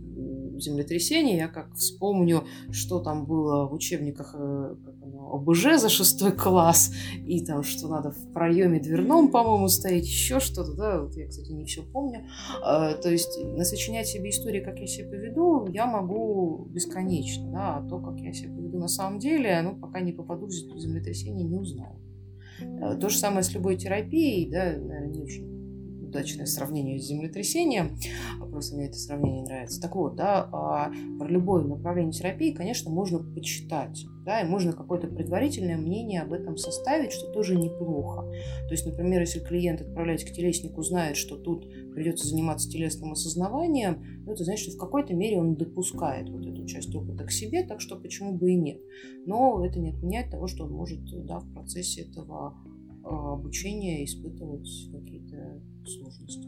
землетрясение, 0.60 1.38
я 1.38 1.48
как 1.48 1.74
вспомню, 1.76 2.46
что 2.72 3.00
там 3.00 3.26
было 3.26 3.68
в 3.68 3.74
учебниках 3.74 4.36
э, 4.38 4.76
ОБЖ 5.32 5.80
за 5.80 5.89
шестой 5.89 6.32
класс, 6.32 6.93
и 7.26 7.43
там, 7.43 7.63
что 7.63 7.88
надо 7.88 8.11
в 8.11 8.34
проеме 8.34 8.80
дверном, 8.80 9.32
по-моему, 9.32 9.67
стоять, 9.67 10.05
еще 10.05 10.39
что-то, 10.39 10.73
да, 10.73 11.01
вот 11.01 11.15
я, 11.15 11.28
кстати, 11.28 11.51
не 11.51 11.65
все 11.65 11.84
помню. 11.84 12.28
А, 12.63 12.93
то 12.93 13.09
есть 13.09 13.38
насочинять 13.43 14.07
себе 14.07 14.30
истории, 14.30 14.61
как 14.61 14.80
я 14.80 14.88
себя 14.88 15.09
поведу, 15.09 15.67
я 15.67 15.86
могу 15.86 16.65
бесконечно, 16.69 17.51
да, 17.51 17.78
а 17.78 17.88
то, 17.88 17.99
как 17.99 18.19
я 18.19 18.34
себя 18.34 18.53
поведу 18.55 18.78
на 18.78 18.88
самом 18.88 19.19
деле, 19.19 19.61
ну, 19.61 19.76
пока 19.76 19.99
не 19.99 20.11
попаду 20.11 20.47
в 20.47 20.51
землетрясение, 20.51 21.45
не 21.45 21.57
узнаю. 21.57 21.99
Э, 22.61 22.95
то 22.95 23.09
же 23.09 23.17
самое 23.17 23.43
с 23.43 23.53
любой 23.53 23.78
терапией, 23.78 24.49
да, 24.49 24.63
наверное, 24.65 25.07
не 25.07 25.21
очень 25.21 25.55
удачное 26.16 26.45
сравнение 26.45 26.97
с 26.97 27.07
землетрясением, 27.07 27.97
просто 28.51 28.76
мне 28.76 28.88
это 28.88 28.97
сравнение 28.97 29.43
нравится. 29.43 29.82
Так 29.82 29.95
вот, 29.95 30.16
да, 30.16 30.49
а 30.51 30.91
про 31.20 31.28
любое 31.28 31.63
направление 31.63 32.13
терапии, 32.13 32.51
конечно, 32.51 32.89
можно 32.89 33.20
почитать, 33.20 34.05
да, 34.24 34.41
и 34.41 34.47
можно 34.47 34.72
какое-то 34.72 35.07
предварительное 35.07 35.78
мнение 35.78 36.22
об 36.22 36.32
этом 36.32 36.55
составить, 36.55 37.11
что 37.11 37.32
тоже 37.32 37.57
неплохо. 37.57 38.22
То 38.68 38.72
есть, 38.72 38.86
например, 38.86 39.22
если 39.22 39.39
клиент, 39.39 39.82
отправляясь 39.82 40.24
к 40.24 40.32
телеснику, 40.32 40.82
знает, 40.84 41.18
что 41.18 41.36
тут 41.36 41.70
придется 41.93 42.28
заниматься 42.28 42.70
телесным 42.70 43.11
осознаванием, 43.11 44.24
ну, 44.26 44.32
это 44.32 44.45
значит, 44.45 44.70
что 44.70 44.78
в 44.78 44.80
какой-то 44.80 45.13
мере 45.13 45.38
он 45.38 45.55
допускает 45.55 46.30
вот 46.30 46.45
эту 46.45 46.66
часть 46.66 46.95
опыта 46.95 47.26
к 47.26 47.32
себе, 47.32 47.63
так 47.63 47.82
что 47.82 47.97
почему 47.97 48.34
бы 48.38 48.51
и 48.51 48.55
нет. 48.55 48.80
Но 49.26 49.66
это 49.66 49.80
не 49.80 49.89
отменяет 49.89 50.32
того, 50.32 50.47
что 50.47 50.63
он 50.63 50.72
может 50.72 50.99
да, 51.26 51.39
в 51.39 51.53
процессе 51.53 52.03
этого 52.03 52.55
а, 53.05 53.34
обучения 53.34 54.03
испытывать 54.03 54.89
какие-то 54.91 55.24
сложности. 55.90 56.48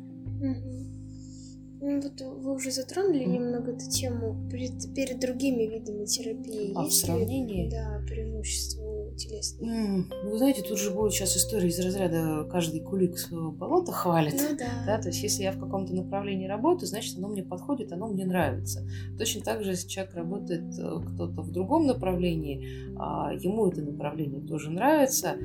Ну, 1.79 2.01
вот 2.01 2.19
вы 2.21 2.55
уже 2.55 2.71
затронули 2.71 3.23
mm. 3.23 3.29
немного 3.29 3.71
эту 3.71 3.87
тему 3.89 4.49
перед, 4.49 4.93
перед 4.95 5.19
другими 5.19 5.63
видами 5.63 6.05
терапии. 6.05 6.73
А 6.75 6.83
Есть 6.83 6.97
в 6.97 7.05
сравнении? 7.05 7.65
Ли, 7.65 7.71
да, 7.71 8.01
преимущество 8.07 9.15
телесных. 9.15 9.69
Mm. 9.69 10.29
Вы 10.29 10.37
знаете, 10.39 10.63
тут 10.63 10.79
же 10.79 10.89
будет 10.89 11.13
сейчас 11.13 11.37
история 11.37 11.67
из 11.67 11.79
разряда 11.79 12.47
каждый 12.51 12.79
кулик 12.79 13.19
своего 13.19 13.51
болота 13.51 13.91
хвалит. 13.91 14.33
Ну, 14.33 14.57
да. 14.57 14.85
да. 14.87 15.01
То 15.01 15.09
есть, 15.09 15.21
если 15.21 15.43
я 15.43 15.51
в 15.51 15.59
каком-то 15.59 15.93
направлении 15.93 16.47
работаю, 16.47 16.87
значит, 16.87 17.15
оно 17.17 17.27
мне 17.27 17.43
подходит, 17.43 17.91
оно 17.91 18.07
мне 18.07 18.25
нравится. 18.25 18.87
Точно 19.17 19.41
так 19.43 19.63
же, 19.63 19.71
если 19.71 19.87
человек 19.87 20.15
работает 20.15 20.79
э, 20.79 20.99
кто-то 21.13 21.41
в 21.41 21.51
другом 21.51 21.85
направлении, 21.85 22.95
а 22.97 23.33
ему 23.33 23.67
это 23.67 23.81
направление 23.81 24.41
тоже 24.41 24.71
нравится, 24.71 25.37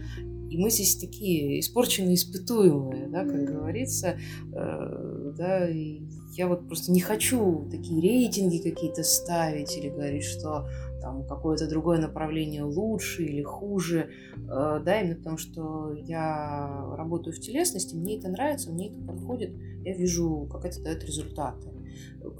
и 0.53 0.59
мы 0.59 0.70
здесь 0.70 0.96
такие 0.96 1.61
испорченные, 1.61 2.14
испытуемые, 2.14 3.09
да, 3.09 3.24
как 3.24 3.44
говорится, 3.44 4.18
э, 4.53 5.32
да, 5.36 5.68
и 5.68 6.03
я 6.34 6.46
вот 6.46 6.66
просто 6.66 6.92
не 6.92 7.00
хочу 7.00 7.66
такие 7.70 8.03
рейтинги 8.03 8.59
какие-то 8.59 9.03
ставить 9.03 9.76
или 9.78 9.88
говорить, 9.88 10.24
что 10.24 10.68
там 11.00 11.26
какое-то 11.26 11.68
другое 11.68 11.98
направление 11.98 12.64
лучше 12.64 13.24
или 13.24 13.42
хуже, 13.42 14.11
э, 14.36 14.80
да, 14.84 15.00
именно 15.00 15.16
потому 15.16 15.38
что 15.38 15.94
я 15.94 16.94
работаю 16.96 17.34
в 17.34 17.40
телесности, 17.40 17.94
мне 17.94 18.18
это 18.18 18.28
нравится, 18.28 18.70
мне 18.70 18.88
это 18.88 19.00
подходит, 19.00 19.53
я 19.84 19.94
вижу, 19.94 20.48
как 20.53 20.66
это 20.66 20.82
дает 20.82 21.03
результаты. 21.03 21.68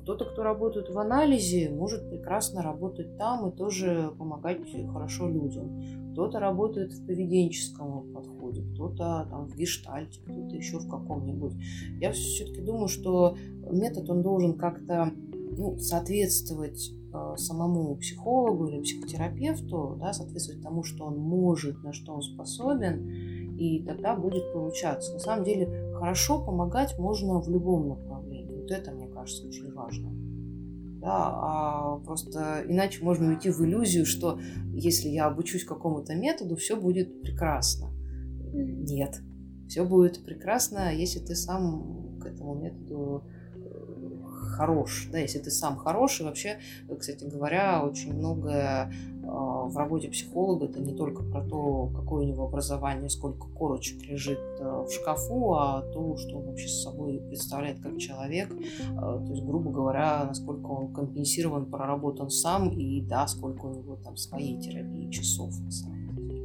Кто-то, 0.01 0.25
кто 0.25 0.43
работает 0.43 0.91
в 0.91 0.99
анализе, 0.99 1.71
может 1.71 2.09
прекрасно 2.09 2.63
работать 2.63 3.17
там 3.19 3.49
и 3.49 3.57
тоже 3.57 4.13
помогать 4.19 4.61
хорошо 4.93 5.29
людям. 5.29 6.13
Кто-то 6.13 6.41
работает 6.41 6.93
в 6.93 7.07
поведенческом 7.07 8.13
подходе, 8.13 8.63
кто-то 8.75 9.27
там 9.31 9.47
в 9.47 9.57
гештальте, 9.57 10.21
кто-то 10.21 10.55
еще 10.55 10.79
в 10.79 10.89
каком-нибудь. 10.89 11.55
Я 12.01 12.13
все-таки 12.13 12.61
думаю, 12.61 12.89
что 12.89 13.37
метод, 13.71 14.11
он 14.11 14.23
должен 14.23 14.59
как-то 14.59 15.11
ну, 15.57 15.79
соответствовать 15.79 16.93
э, 17.13 17.35
самому 17.37 17.97
психологу 17.97 18.67
или 18.67 18.83
психотерапевту, 18.83 19.97
да, 20.01 20.13
соответствовать 20.13 20.63
тому, 20.63 20.83
что 20.83 21.07
он 21.07 21.19
может, 21.19 21.83
на 21.83 21.93
что 21.93 22.15
он 22.15 22.23
способен, 22.23 23.09
и 23.57 23.83
тогда 23.85 24.17
будет 24.17 24.53
получаться. 24.53 25.13
На 25.13 25.19
самом 25.19 25.45
деле 25.45 25.93
хорошо 25.95 26.45
помогать 26.45 26.99
можно 26.99 27.41
в 27.41 27.49
любом 27.49 27.89
направлении. 27.89 28.55
Вот 28.55 28.71
это, 28.71 28.93
кажется, 29.23 29.47
очень 29.47 29.73
важно 29.73 30.13
да, 31.03 31.31
а 31.35 31.99
просто 32.05 32.65
иначе 32.69 33.03
можно 33.03 33.29
уйти 33.29 33.51
в 33.51 33.61
иллюзию, 33.61 34.07
что 34.07 34.41
если 34.73 35.09
я 35.09 35.27
обучусь 35.27 35.65
какому-то 35.65 36.15
методу, 36.15 36.55
все 36.55 36.77
будет 36.81 37.23
прекрасно. 37.23 37.91
Нет, 38.53 39.21
все 39.67 39.85
будет 39.85 40.25
прекрасно, 40.25 40.95
если 40.95 41.19
ты 41.19 41.35
сам 41.35 42.21
к 42.21 42.27
этому 42.27 42.55
методу 42.55 43.25
хорош, 44.43 45.09
да, 45.11 45.19
если 45.19 45.39
ты 45.39 45.51
сам 45.51 45.77
хорош. 45.77 46.21
И 46.21 46.25
вообще, 46.25 46.59
кстати 46.99 47.25
говоря, 47.25 47.85
очень 47.85 48.15
многое 48.15 48.93
а, 49.25 49.65
в 49.65 49.77
работе 49.77 50.09
психолога 50.09 50.67
это 50.67 50.81
не 50.81 50.95
только 50.95 51.23
про 51.23 51.43
то, 51.43 51.91
какое 51.95 52.25
у 52.25 52.29
него 52.29 52.45
образование, 52.45 53.09
сколько 53.09 53.47
корочек 53.49 54.03
лежит 54.07 54.41
а, 54.61 54.85
в 54.85 54.91
шкафу, 54.91 55.55
а 55.55 55.83
то, 55.93 56.17
что 56.17 56.39
он 56.39 56.47
вообще 56.47 56.69
с 56.69 56.83
собой 56.83 57.23
представляет 57.29 57.81
как 57.81 57.99
человек. 57.99 58.53
А, 58.97 59.19
то 59.19 59.31
есть, 59.33 59.45
грубо 59.45 59.71
говоря, 59.71 60.25
насколько 60.25 60.67
он 60.67 60.93
компенсирован, 60.93 61.67
проработан 61.67 62.31
сам, 62.31 62.71
и 62.71 63.01
да, 63.01 63.27
сколько 63.27 63.67
у 63.67 63.75
него 63.75 63.97
там 63.97 64.17
своей 64.17 64.61
терапии 64.61 65.11
часов 65.11 65.59
на 65.61 65.71
самом 65.71 66.17
деле. 66.17 66.43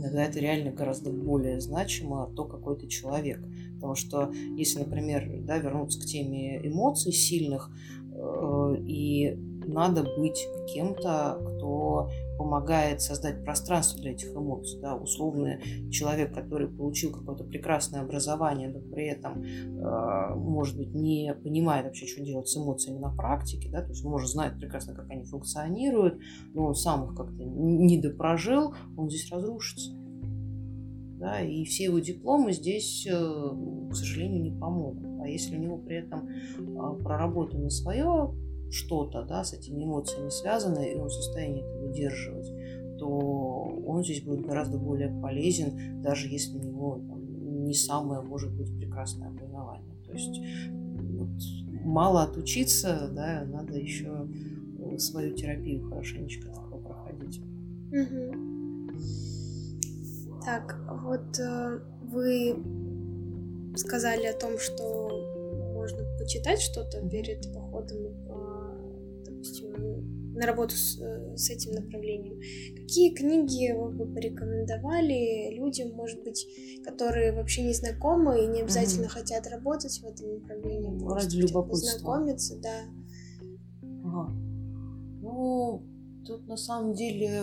Иногда 0.00 0.24
это 0.24 0.40
реально 0.40 0.72
гораздо 0.72 1.10
более 1.10 1.60
значимо, 1.60 2.30
то, 2.34 2.44
какой 2.44 2.76
ты 2.76 2.86
человек. 2.86 3.40
Потому 3.80 3.94
что 3.94 4.30
если, 4.56 4.80
например, 4.80 5.26
да, 5.46 5.58
вернуться 5.58 6.00
к 6.00 6.04
теме 6.04 6.60
эмоций 6.66 7.12
сильных, 7.12 7.70
э, 8.12 8.76
и 8.86 9.38
надо 9.66 10.04
быть 10.18 10.46
кем-то, 10.72 11.38
кто 11.40 12.10
помогает 12.38 13.00
создать 13.00 13.44
пространство 13.44 14.00
для 14.00 14.12
этих 14.12 14.34
эмоций. 14.34 14.80
Да, 14.80 14.96
условный 14.96 15.90
человек, 15.90 16.34
который 16.34 16.68
получил 16.68 17.12
какое-то 17.12 17.44
прекрасное 17.44 18.02
образование, 18.02 18.68
но 18.68 18.80
при 18.80 19.08
этом, 19.08 19.42
э, 19.42 20.34
может 20.36 20.76
быть, 20.76 20.94
не 20.94 21.34
понимает 21.34 21.86
вообще, 21.86 22.06
что 22.06 22.22
делать 22.22 22.48
с 22.48 22.56
эмоциями 22.56 22.98
на 22.98 23.14
практике, 23.14 23.68
да, 23.70 23.82
то 23.82 23.90
есть, 23.90 24.04
может, 24.04 24.30
знает 24.30 24.58
прекрасно, 24.58 24.94
как 24.94 25.10
они 25.10 25.24
функционируют, 25.24 26.18
но 26.54 26.66
он 26.66 26.74
сам 26.74 27.10
их 27.10 27.14
как-то 27.16 27.44
не 27.44 28.00
допрожил, 28.00 28.74
он 28.96 29.08
здесь 29.10 29.30
разрушится 29.30 29.99
да, 31.20 31.40
и 31.40 31.64
все 31.64 31.84
его 31.84 31.98
дипломы 31.98 32.52
здесь, 32.52 33.06
э, 33.06 33.12
к 33.12 33.94
сожалению, 33.94 34.42
не 34.42 34.50
помогут. 34.50 35.06
А 35.20 35.28
если 35.28 35.56
у 35.56 35.60
него 35.60 35.76
при 35.76 35.98
этом 35.98 36.28
а, 36.78 36.94
проработано 36.94 37.68
свое 37.68 38.34
что-то, 38.70 39.24
да, 39.24 39.44
с 39.44 39.52
этими 39.52 39.84
эмоциями 39.84 40.30
связано, 40.30 40.78
и 40.78 40.94
он 40.96 41.08
в 41.08 41.12
состоянии 41.12 41.62
это 41.62 41.78
выдерживать, 41.78 42.50
то 42.98 43.06
он 43.08 44.02
здесь 44.02 44.22
будет 44.22 44.46
гораздо 44.46 44.78
более 44.78 45.08
полезен, 45.20 46.00
даже 46.02 46.28
если 46.28 46.56
у 46.56 46.62
него 46.62 47.00
там, 47.06 47.64
не 47.64 47.74
самое, 47.74 48.22
может 48.22 48.52
быть, 48.56 48.74
прекрасное 48.78 49.28
образование. 49.28 49.94
То 50.06 50.12
есть 50.12 50.40
вот, 50.86 51.84
мало 51.84 52.22
отучиться, 52.22 53.10
да, 53.14 53.44
надо 53.44 53.78
еще 53.78 54.26
э, 54.78 54.98
свою 54.98 55.34
терапию 55.34 55.82
хорошенечко 55.82 56.48
проходить. 56.82 57.40
Угу. 57.92 59.29
Так, 60.44 60.78
вот 60.88 61.38
э, 61.38 61.80
вы 62.10 62.56
сказали 63.76 64.26
о 64.26 64.38
том, 64.38 64.58
что 64.58 65.08
можно 65.74 66.04
почитать 66.18 66.60
что-то 66.60 67.06
перед 67.08 67.52
походом, 67.52 67.98
э, 68.06 69.24
допустим, 69.26 70.34
на 70.34 70.46
работу 70.46 70.74
с, 70.74 70.98
э, 71.00 71.36
с 71.36 71.50
этим 71.50 71.72
направлением. 71.72 72.40
Какие 72.76 73.14
книги 73.14 73.72
вы 73.72 73.90
бы 73.90 74.06
порекомендовали 74.12 75.54
людям, 75.54 75.92
может 75.92 76.22
быть, 76.22 76.46
которые 76.84 77.32
вообще 77.32 77.62
не 77.62 77.74
знакомы 77.74 78.44
и 78.44 78.46
не 78.46 78.62
обязательно 78.62 79.06
угу. 79.06 79.12
хотят 79.12 79.46
работать 79.46 80.00
в 80.00 80.06
этом 80.06 80.34
направлении? 80.34 80.98
Ну, 80.98 81.08
ради 81.08 81.36
любопытства. 81.36 81.96
Познакомиться, 81.96 82.58
да. 82.60 82.84
Ага. 84.04 84.32
Ну, 85.22 85.82
тут 86.26 86.46
на 86.46 86.56
самом 86.56 86.94
деле 86.94 87.42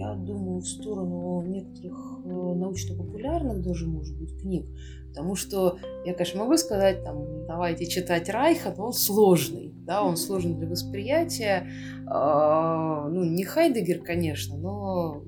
я 0.00 0.14
думаю, 0.14 0.60
в 0.60 0.66
сторону 0.66 1.42
некоторых 1.42 2.20
э, 2.24 2.28
научно-популярных 2.28 3.62
даже, 3.62 3.86
может 3.86 4.18
быть, 4.18 4.38
книг. 4.40 4.66
Потому 5.08 5.34
что 5.36 5.78
я, 6.04 6.14
конечно, 6.14 6.40
могу 6.40 6.56
сказать, 6.56 7.04
там, 7.04 7.46
давайте 7.46 7.86
читать 7.86 8.28
Райха, 8.28 8.72
но 8.76 8.86
он 8.86 8.92
сложный, 8.92 9.74
да, 9.84 10.02
он 10.02 10.16
сложный 10.16 10.54
для 10.54 10.68
восприятия. 10.68 11.66
Ну, 12.06 13.24
не 13.24 13.42
Хайдегер, 13.44 14.02
конечно, 14.02 14.56
но 14.56 15.22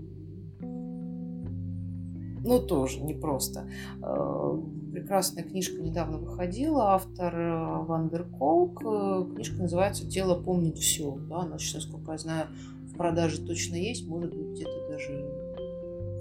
ну, 2.44 2.60
тоже 2.60 3.00
непросто. 3.00 3.68
Э, 4.02 4.58
прекрасная 4.92 5.44
книжка 5.44 5.80
недавно 5.80 6.18
выходила, 6.18 6.94
автор 6.94 7.34
э, 7.34 7.84
Вандер 7.84 8.24
Колк. 8.24 8.82
Э, 8.84 9.24
книжка 9.32 9.62
называется 9.62 10.08
«Тело 10.08 10.40
помнит 10.40 10.76
все». 10.78 11.16
Да, 11.28 11.42
она 11.42 11.58
сейчас, 11.58 11.84
насколько 11.84 12.12
я 12.12 12.18
знаю, 12.18 12.46
в 12.92 12.96
продаже 12.96 13.44
точно 13.44 13.76
есть, 13.76 14.06
может 14.06 14.34
быть, 14.34 14.48
где-то 14.48 14.88
даже 14.88 15.12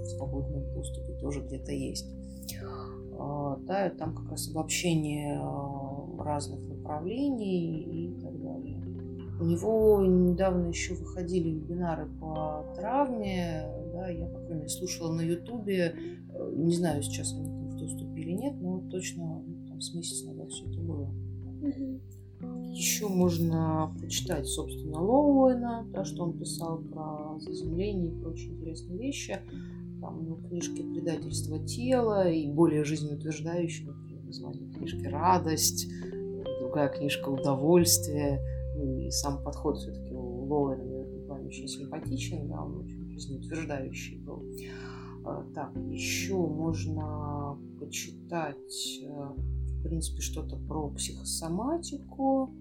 в 0.01 0.05
свободном 0.05 0.73
доступе 0.73 1.13
тоже 1.19 1.41
где-то 1.41 1.71
есть. 1.71 2.07
Да, 3.67 3.91
там 3.97 4.15
как 4.15 4.31
раз 4.31 4.49
обобщение 4.49 5.39
разных 6.17 6.59
направлений 6.67 8.07
и 8.07 8.21
так 8.21 8.41
далее. 8.41 8.81
У 9.39 9.43
него 9.43 10.01
недавно 10.01 10.67
еще 10.67 10.93
выходили 10.93 11.49
вебинары 11.49 12.07
по 12.19 12.65
травме, 12.75 13.67
да, 13.93 14.09
я, 14.09 14.27
по 14.27 14.39
крайней 14.39 14.55
мере, 14.55 14.69
слушала 14.69 15.11
на 15.13 15.21
Ютубе, 15.21 15.95
э, 16.33 16.53
не 16.57 16.75
знаю, 16.75 17.01
сейчас 17.01 17.33
они 17.33 17.45
там 17.45 17.69
в 17.69 17.75
доступе 17.75 18.21
или 18.21 18.33
нет, 18.33 18.53
но 18.61 18.81
точно 18.91 19.41
ну, 19.43 19.67
там 19.67 19.81
с 19.81 19.95
месяца 19.95 20.27
назад 20.27 20.51
все 20.51 20.69
это 20.69 20.79
было. 20.79 21.09
Еще 22.71 23.07
можно 23.07 23.93
почитать, 24.01 24.47
собственно, 24.47 25.01
Лоуэна, 25.01 25.85
да, 25.91 26.05
что 26.05 26.23
он 26.23 26.39
писал 26.39 26.79
про 26.79 27.37
заземление 27.39 28.11
и 28.11 28.21
прочие 28.21 28.53
интересные 28.53 28.97
вещи. 28.97 29.39
Там 29.99 30.19
у 30.19 30.21
него 30.21 30.35
книжки 30.47 30.81
«Предательство 30.81 31.59
тела» 31.59 32.29
и 32.29 32.47
более 32.47 32.83
жизнеутверждающие, 32.83 33.87
например, 33.87 34.23
название 34.23 34.71
книжки 34.71 35.05
«Радость», 35.05 35.87
другая 36.61 36.89
книжка 36.89 37.29
«Удовольствие». 37.29 38.39
Ну, 38.77 38.99
и 38.99 39.11
сам 39.11 39.43
подход 39.43 39.77
все-таки 39.77 40.13
у 40.13 40.45
Лоуэна 40.45 40.85
в 40.85 41.45
очень 41.45 41.67
симпатичен, 41.67 42.47
да, 42.47 42.63
он 42.63 42.77
очень 42.77 43.11
жизнеутверждающий 43.11 44.17
был. 44.19 44.43
А, 45.25 45.43
так, 45.53 45.71
еще 45.89 46.35
можно 46.35 47.57
почитать, 47.79 48.99
э, 49.03 49.07
в 49.07 49.83
принципе, 49.83 50.21
что-то 50.21 50.55
про 50.55 50.89
психосоматику. 50.89 52.53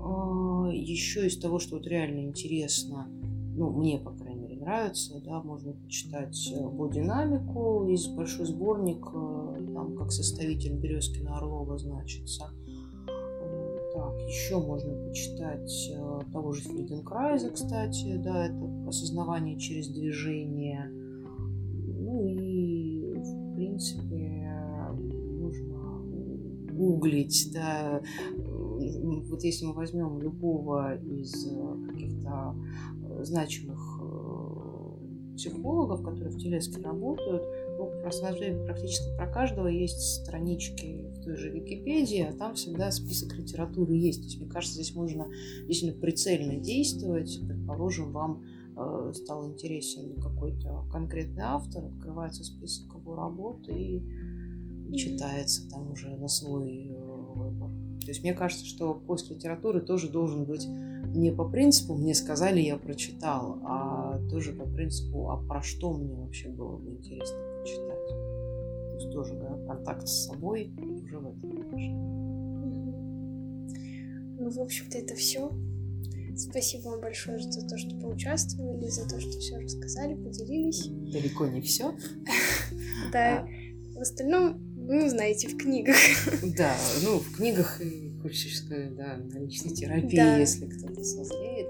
А, 0.00 0.70
еще 0.72 1.26
из 1.26 1.38
того, 1.38 1.58
что 1.58 1.76
вот 1.76 1.86
реально 1.86 2.20
интересно, 2.20 3.08
ну, 3.56 3.70
мне, 3.70 3.98
по 3.98 4.12
крайней 4.12 4.40
мере, 4.42 4.60
нравится, 4.60 5.20
да, 5.24 5.42
можно 5.42 5.72
почитать 5.72 6.52
э, 6.54 6.68
бодинамику, 6.68 7.86
есть 7.88 8.14
большой 8.14 8.46
сборник, 8.46 9.04
э, 9.12 9.72
там, 9.74 9.96
как 9.96 10.12
составитель 10.12 10.76
Березкина 10.76 11.38
Орлова 11.38 11.76
значится. 11.76 12.50
Так, 13.94 14.20
еще 14.28 14.60
можно 14.60 14.94
почитать 15.08 15.90
э, 15.92 16.20
того 16.32 16.52
же 16.52 16.62
Фельденкрайза, 16.62 17.50
кстати, 17.50 18.16
да, 18.18 18.46
это 18.46 18.88
осознавание 18.88 19.58
через 19.58 19.88
движение. 19.88 20.88
Ну 22.00 22.24
и, 22.28 23.14
в 23.14 23.56
принципе, 23.56 24.54
нужно 24.94 25.78
гуглить, 26.72 27.50
да, 27.52 28.00
вот 29.16 29.42
если 29.42 29.66
мы 29.66 29.74
возьмем 29.74 30.20
любого 30.20 30.96
из 30.96 31.46
каких-то 31.86 32.54
значимых 33.22 34.00
э, 34.00 35.34
психологов, 35.36 36.02
которые 36.02 36.30
в 36.30 36.38
Телеске 36.38 36.82
работают, 36.82 37.42
ну, 37.78 37.90
практически 38.02 39.16
про 39.16 39.28
каждого 39.28 39.68
есть 39.68 40.22
странички 40.22 41.06
в 41.16 41.22
той 41.22 41.36
же 41.36 41.50
Википедии, 41.50 42.22
а 42.22 42.32
там 42.32 42.54
всегда 42.54 42.90
список 42.90 43.36
литературы 43.36 43.94
есть. 43.94 44.20
То 44.20 44.24
есть, 44.26 44.40
мне 44.40 44.50
кажется, 44.50 44.74
здесь 44.74 44.94
можно 44.94 45.28
действительно 45.66 46.00
прицельно 46.00 46.56
действовать. 46.56 47.40
Предположим, 47.46 48.12
вам 48.12 48.44
э, 48.76 49.12
стал 49.14 49.48
интересен 49.48 50.20
какой-то 50.20 50.84
конкретный 50.90 51.44
автор, 51.44 51.84
открывается 51.84 52.42
список 52.42 52.94
его 52.94 53.14
работ 53.14 53.68
и, 53.68 54.02
и 54.90 54.96
читается 54.96 55.68
там 55.70 55.92
уже 55.92 56.08
на 56.16 56.26
свой 56.26 56.90
э. 56.90 56.97
То 58.08 58.12
есть 58.12 58.22
мне 58.22 58.32
кажется, 58.32 58.64
что 58.64 58.94
поиск 58.94 59.28
литературы 59.28 59.82
тоже 59.82 60.08
должен 60.08 60.46
быть 60.46 60.66
не 61.14 61.30
по 61.30 61.46
принципу 61.46 61.94
«мне 61.94 62.14
сказали, 62.14 62.58
я 62.58 62.78
прочитал», 62.78 63.58
а 63.66 64.18
тоже 64.30 64.54
по 64.54 64.64
принципу 64.64 65.28
«а 65.28 65.36
про 65.36 65.60
что 65.60 65.92
мне 65.92 66.14
вообще 66.14 66.48
было 66.48 66.78
бы 66.78 66.92
интересно 66.92 67.36
читать. 67.66 68.08
То 68.08 68.94
есть 68.94 69.12
тоже 69.12 69.34
да, 69.34 69.58
контакт 69.66 70.08
с 70.08 70.24
собой 70.24 70.72
уже 71.04 71.18
в 71.18 71.26
этом 71.26 71.50
Ну, 74.38 74.48
в 74.52 74.58
общем-то, 74.58 74.96
это 74.96 75.14
все. 75.14 75.52
Спасибо 76.34 76.88
вам 76.88 77.02
большое 77.02 77.38
за 77.38 77.68
то, 77.68 77.76
что 77.76 77.94
поучаствовали, 77.96 78.88
за 78.88 79.06
то, 79.06 79.20
что 79.20 79.38
все 79.38 79.58
рассказали, 79.58 80.14
поделились. 80.14 80.88
Далеко 81.12 81.46
не 81.46 81.60
все. 81.60 81.92
Да. 83.12 83.40
А. 83.40 83.48
В 83.94 84.00
остальном, 84.00 84.67
ну, 84.88 85.08
знаете, 85.08 85.48
в 85.48 85.56
книгах. 85.56 85.96
Да, 86.56 86.74
ну, 87.04 87.18
в 87.18 87.36
книгах 87.36 87.80
и 87.80 88.08
сказать, 88.54 88.96
да, 88.96 89.16
личной 89.38 89.74
терапии, 89.74 90.40
если 90.40 90.66
кто-то 90.66 91.04
созреет. 91.04 91.68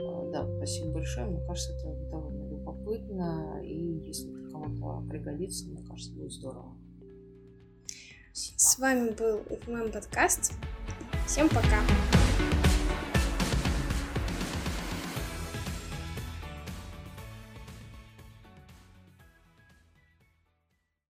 А, 0.00 0.30
да, 0.32 0.56
спасибо 0.56 0.92
большое. 0.92 1.26
Мне 1.26 1.46
кажется, 1.46 1.72
это 1.72 1.94
довольно 2.10 2.48
любопытно. 2.48 3.60
И 3.62 4.06
если 4.06 4.32
кому-то 4.50 5.06
пригодится, 5.08 5.66
мне 5.66 5.84
кажется, 5.86 6.12
будет 6.12 6.32
здорово. 6.32 6.76
Спасибо. 8.32 8.58
С 8.58 8.78
вами 8.78 9.10
был 9.10 9.42
ФММ 9.64 9.92
подкаст. 9.92 10.54
Всем 11.26 11.48
пока. 11.48 11.80